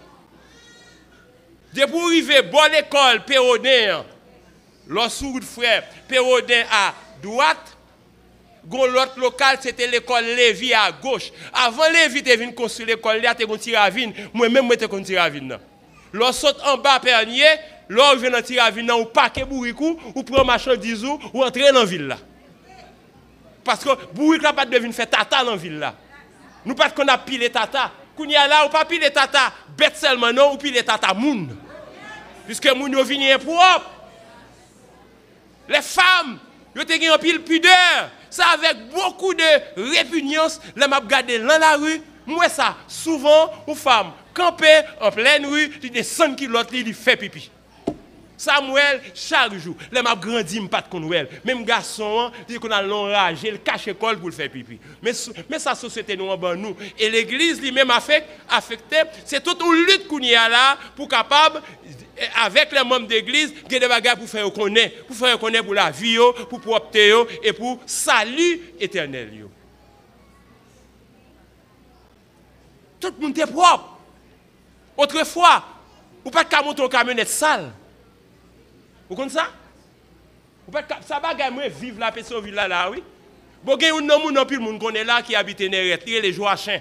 [1.72, 4.04] De pour arriver, bonne école, Pérodin,
[4.88, 7.76] lorsque de frère, Pérodin à droite,
[8.72, 11.30] l'autre local, c'était l'école Lévi à gauche.
[11.52, 14.12] Avant Lévi, tu venu construire l'école, là, tu as tiravine.
[14.34, 15.58] Moi-même, je suis tiravine.
[16.12, 17.46] Lorsque en bas, Pernier,
[17.90, 22.16] là, vient dans tiravine, ou paquet bourricou, ou prend marchandise, ou entrer dans ville.
[23.64, 25.94] Parce que bourrique là, pas de faire tata dans ville là.
[26.64, 27.92] Nous pas qu'on a pile tata.
[28.16, 31.56] Qu'on y a là, ou pas pile tata bête seulement ou pile tata moun.
[32.46, 33.90] Puisque moun yo vini propre.
[35.68, 36.38] Les femmes,
[36.74, 38.10] yo te gen pile pudeur.
[38.30, 42.02] Ça avec beaucoup de répugnance, les m'a dans la rue.
[42.26, 47.16] Moi ça, souvent, aux femmes, camper en pleine rue, ils descendent qui l'autre, ils fait
[47.16, 47.50] pipi.
[48.40, 53.60] Samuel, chaque jour, les m'a grandi, pas de Même garçon, dit qu'on a l'enragé, il
[53.60, 54.78] cache l'école pour le faire pipi.
[55.02, 55.12] Mais,
[55.50, 56.74] mais sa société nous en nous.
[56.98, 61.60] Et l'église lui-même affecté, c'est toute une lutte qu'on y a là pour capable
[62.42, 66.16] avec les membres d'église, des bagages pour faire connaître, pour faire connaître pour la vie,
[66.48, 67.12] pour propter
[67.42, 69.48] et pour salut éternel.
[72.98, 73.98] Tout le monde est propre.
[74.96, 75.62] Autrefois,
[76.24, 77.70] ou pas qu'à monter en camionnette sale.
[79.10, 79.48] Vous comprenez ça?
[81.04, 83.02] Ça va gagner vivre la personne là, là, oui.
[83.64, 86.78] Bon, a un homme non plus, monde connaît là qui habite Neret, il les Joachim.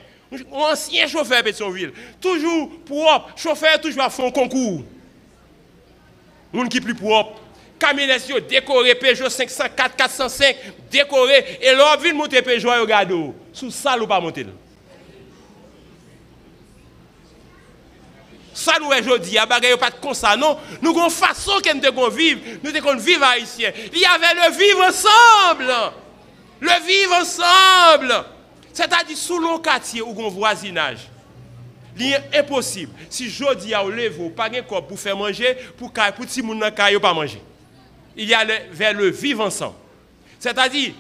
[0.52, 1.92] Ancien chauffeur de Pétionville.
[2.22, 4.84] Toujours propre, chauffeur toujours à fond concours.
[6.54, 7.42] Moun qui plus propre.
[7.80, 10.56] Camionnettes yo décoré Peugeot 504, 405,
[10.92, 13.12] décoré et l'on vient monter Peugeot yo gade
[13.52, 14.46] sous ça ou pas monter.
[18.60, 22.10] Ça nous aujourd'hui, a bagay pas comme ça non, nous avons façon que nous devons
[22.10, 23.72] vivre, nous devons vivre haïtien.
[23.94, 25.74] Il y avait le vivre ensemble.
[26.60, 28.26] Le vivre ensemble.
[28.74, 31.08] C'est-à-dire sous le quartier ou un voisinage.
[31.98, 32.92] Il est impossible.
[33.10, 36.42] Si je dis à vous, pas de corps pour faire manger, pour que pour petit
[36.42, 37.42] monde pas manger.
[38.18, 39.76] Il y a le, vers le vivre ensemble.
[40.38, 40.92] C'est-à-dire,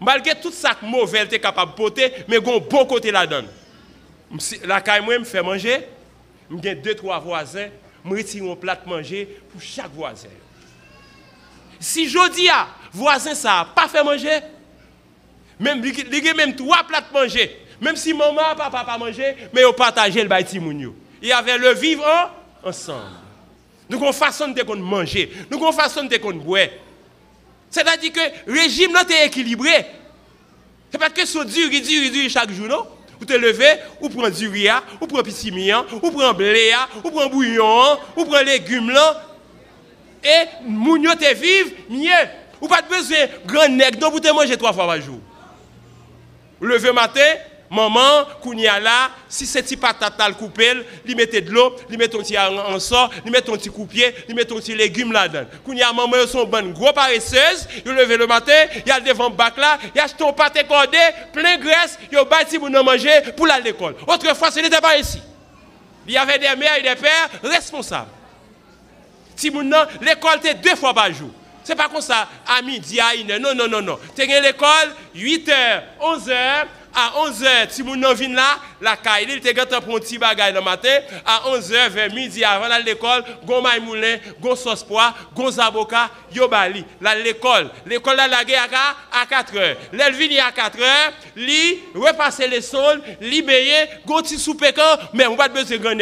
[0.00, 3.10] malgré tout ça que mauvais est capable de mais il y a un bon côté
[3.10, 3.48] là-dedans.
[4.64, 5.86] La caille, moi, me fait manger,
[6.62, 7.68] j'ai deux, trois voisins,
[8.04, 10.28] je retire un plat de manger pour chaque voisin.
[11.80, 14.40] Si je dis à voisin ça pas fait manger,
[15.60, 19.74] même il même trois plats de manger, même si maman papa pas manger, mais ils
[19.74, 20.60] partagé le baïti
[21.22, 22.04] Il y avait le vivre
[22.64, 23.02] ensemble.
[23.88, 26.68] Nous avons façon de manger, nous avons façon de boire.
[27.70, 29.86] C'est-à-dire que le régime est équilibré.
[30.90, 32.86] C'est parce que c'est dur, dur, dur chaque jour, non?
[33.18, 34.68] Vous te levez, ou prendre du riz,
[35.00, 36.72] ou prendre pissimien, ou prendre blé,
[37.04, 39.24] ou prendre bouillon, ou prendre légumes là.
[40.22, 42.10] Et mounio te vive mieux.
[42.60, 45.20] Ou pas besoin de grand nègre, vous te manger trois fois par jour.
[46.60, 47.20] Vous levez matin,
[47.70, 50.72] maman, kounya là, si c'est petit patate le coupé,
[51.04, 54.14] lui mettez de l'eau, lui mettez un petit en sort, lui mettez un petit coupier,
[54.26, 55.46] lui mettez un petit légume là-dedans.
[55.64, 59.56] Kounya maman, ils sont gros paresseuses, ils levez le matin, il y a devant bac
[59.56, 60.98] là, il y a un pâté cordé,
[61.32, 63.96] plein de graisse, il y a bâti pour nous manger pour aller à l'école.
[64.06, 65.20] Autrefois, ce n'était pas ici.
[66.06, 68.08] Il y avait des mères et des pères responsables.
[69.36, 69.50] Si
[70.00, 71.30] l'école était deux fois par jour.
[71.62, 73.98] C'est pas comme ça, à midi, à une Non, non, non, non.
[74.16, 76.64] Tu as l'école, 8h, 11h,
[76.98, 80.52] à 11h, si mon vient là, la caille, il te gâté pour un petit bagage
[80.52, 85.50] le matin, à 11h, vers midi, avant l'école, gon maï moulin, gon sauce pois, gon
[85.50, 87.70] zaboka, yo bali, là l'école.
[87.86, 88.68] L'école la guerre
[89.12, 89.76] à 4h.
[89.92, 94.64] L'elle à 4h, li, repasser les sols, li bayer, gon petit soupe
[95.14, 95.96] mais on va besoin grand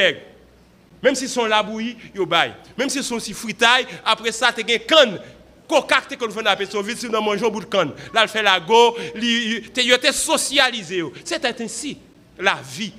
[1.03, 2.55] Même si sont la bouillie, yo bail.
[2.78, 5.20] Même si sont si fritaille, après ça, tu as canne
[5.69, 7.77] Kokak qu'on fait appeler son vite si nous mangeons bout de.
[8.14, 11.03] Là, il fait la go, il était socialisé.
[11.25, 11.99] C'était ainsi
[12.39, 12.93] la vie.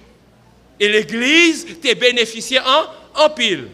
[0.80, 3.68] Et l'église t'est bénéficié en, en pile.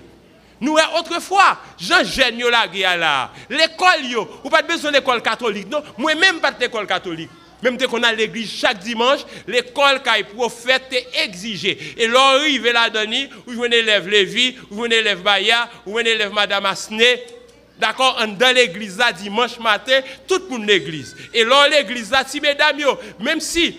[0.61, 3.31] Nous, autrefois, Jean jeune la là.
[3.49, 5.69] L'école, ou pas besoin d'école catholique.
[5.69, 7.29] Non, moi-même, pas d'école catholique.
[7.61, 11.77] Même dès qu'on a l'église chaque dimanche, l'école qui prophète est exigée.
[11.97, 16.65] Et l'arrive là-dedans, vous venez élève Lévi, vous venez élève Baya, vous venez élève Madame
[16.65, 17.23] Asné,
[17.83, 21.17] D'accord Dans l'église là, dimanche matin, tout le monde l'église.
[21.33, 22.77] Et là, l'église là, si mesdames,
[23.19, 23.77] même si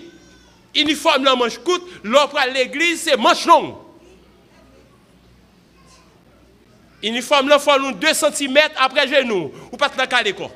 [0.75, 3.77] uniforme la manche coûte, l'autre à l'église, c'est manche longue.
[7.03, 9.51] Uniforme là, faut 2 cm après genou.
[9.73, 10.51] Ou pas la quoi.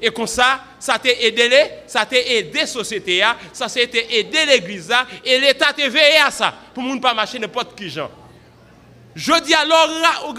[0.00, 1.50] Et comme ça, ça t'a aidé,
[1.86, 4.90] ça t'a aidé la société, ça t'a aidé l'église,
[5.22, 7.90] et l'État t'a veillé à ça, pour ne pas marcher n'importe qui.
[7.90, 9.90] Je dis alors,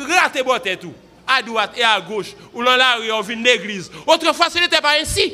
[0.09, 0.93] rate botte tout
[1.27, 3.91] à droite et à gauche, ou dans la rue, on l'église.
[4.05, 5.33] Autrefois, ce n'était pas ainsi.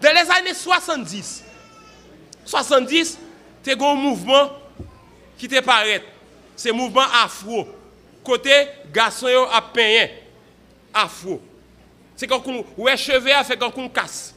[0.00, 1.44] Dans les années 70,
[2.44, 3.18] 70,
[3.62, 4.50] c'est un mouvement
[5.38, 6.04] qui te paraît.
[6.56, 7.68] C'est mouvement afro.
[8.22, 10.10] Côté garçon à peigné.
[10.92, 11.40] Afro.
[12.16, 14.34] C'est quand on ouais cheveux a fait quand on casse.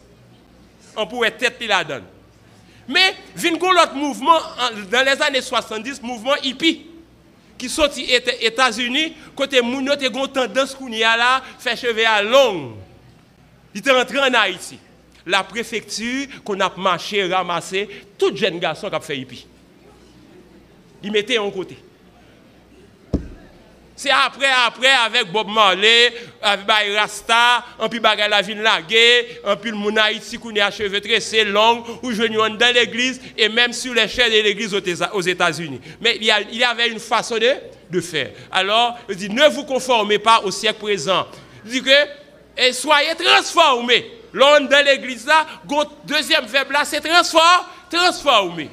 [0.96, 2.06] On pourrait tête là-dedans.
[2.88, 4.40] Mais, vient l'autre mouvement
[4.92, 6.93] dans les années 70, mouvement hippie
[7.58, 8.06] qui sorti
[8.42, 12.76] États-Unis, côté Mounio te gon tendance qu'on y a là, fait cheveux à long.
[13.74, 14.78] Il est rentré en Haïti.
[15.26, 17.88] La préfecture qu'on a marché, ramassé,
[18.18, 19.48] tout jeune garçon qui a fait hippie.
[21.02, 21.78] Il mettait en côté.
[24.04, 28.42] C'est après, après, avec Bob Marley, avec Rasta, un peu bagay la
[29.46, 33.48] un peu le moun Haïti qui a cheveux tressés, longs, ou je dans l'église, et
[33.48, 34.76] même sur l'échelle de l'église
[35.14, 35.80] aux États-Unis.
[36.02, 38.32] Mais il y, avait une façon de, faire.
[38.52, 41.26] Alors, il dit, ne vous conformez pas au siècle présent.
[41.66, 44.12] Il dit que, soyez transformés.
[44.34, 45.46] L'homme dans l'église là,
[46.04, 48.70] deuxième verbe là, c'est transformer.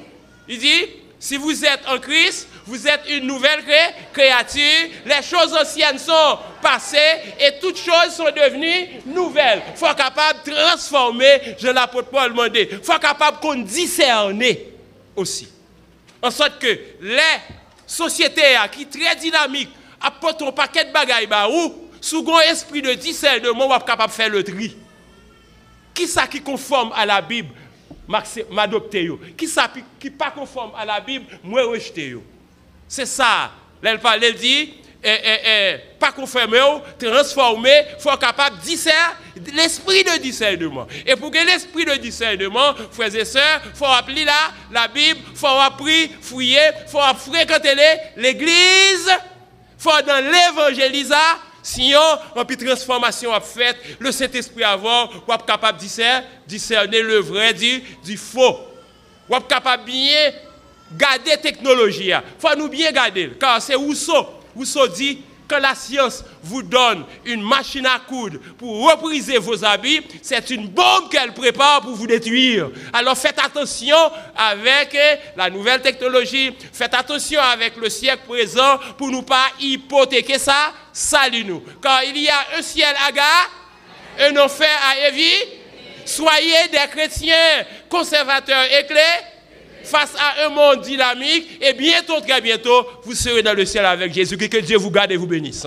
[0.49, 3.65] Il dit, si vous êtes en Christ, vous êtes une nouvelle
[4.13, 4.87] créature.
[5.05, 9.61] Les choses anciennes sont passées et toutes choses sont devenues nouvelles.
[9.71, 12.69] Il faut capable de transformer, je l'apôtre Paul demandé.
[12.71, 14.69] Il faut capable qu'on discerner
[15.17, 15.49] aussi.
[16.21, 17.19] En sorte que les
[17.85, 22.81] sociétés qui sont très dynamiques apportent un paquet de bagailles bah, ou sous un esprit
[22.81, 24.77] de discernement, on capable de faire le tri.
[25.93, 27.53] Qui ça qui conforme à la Bible?
[28.49, 29.69] M'adopter Qui ça
[29.99, 32.15] qui pas conforme à la Bible, moi rejeter
[32.91, 33.51] C'est ça.
[33.81, 34.73] Elle parle, elle dit,
[35.97, 36.59] pas confirmer,
[36.99, 38.97] transformer, il faut capable de discerner
[39.55, 40.85] l'esprit de discernement.
[41.05, 45.37] Et pour que l'esprit de discernement, frères et sœurs, il faut appeler la Bible, il
[45.37, 45.89] faut apprendre,
[46.19, 46.99] fouiller, il faut
[47.31, 47.75] fréquenter
[48.17, 49.17] l'église, il
[49.77, 51.39] faut dans l'évangélisation.
[51.63, 55.85] Sinon, plus transformation a fait, le Saint-Esprit avant, pour être capable de
[56.45, 58.59] discerner, le vrai du, du faux.
[59.31, 60.31] Être capable de bien
[60.97, 62.09] garder technologie.
[62.09, 63.31] Il faut nous bien garder.
[63.39, 64.27] Car c'est Rousseau.
[64.55, 65.19] Rousseau dit
[65.51, 70.67] quand la science vous donne une machine à coudre pour repriser vos habits, c'est une
[70.69, 72.69] bombe qu'elle prépare pour vous détruire.
[72.93, 73.97] Alors faites attention
[74.37, 74.97] avec
[75.35, 80.71] la nouvelle technologie, faites attention avec le siècle présent pour ne pas hypothéquer ça.
[80.93, 81.61] Salut nous.
[81.81, 83.49] Car il y a un ciel à gare,
[84.21, 85.59] un enfer à éviter.
[86.05, 89.30] Soyez des chrétiens conservateurs éclairés
[89.83, 94.13] face à un monde dynamique et bientôt, très bientôt, vous serez dans le ciel avec
[94.13, 94.37] Jésus.
[94.37, 95.65] Que Dieu vous garde et vous bénisse.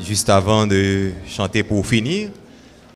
[0.00, 2.30] Juste avant de chanter pour finir,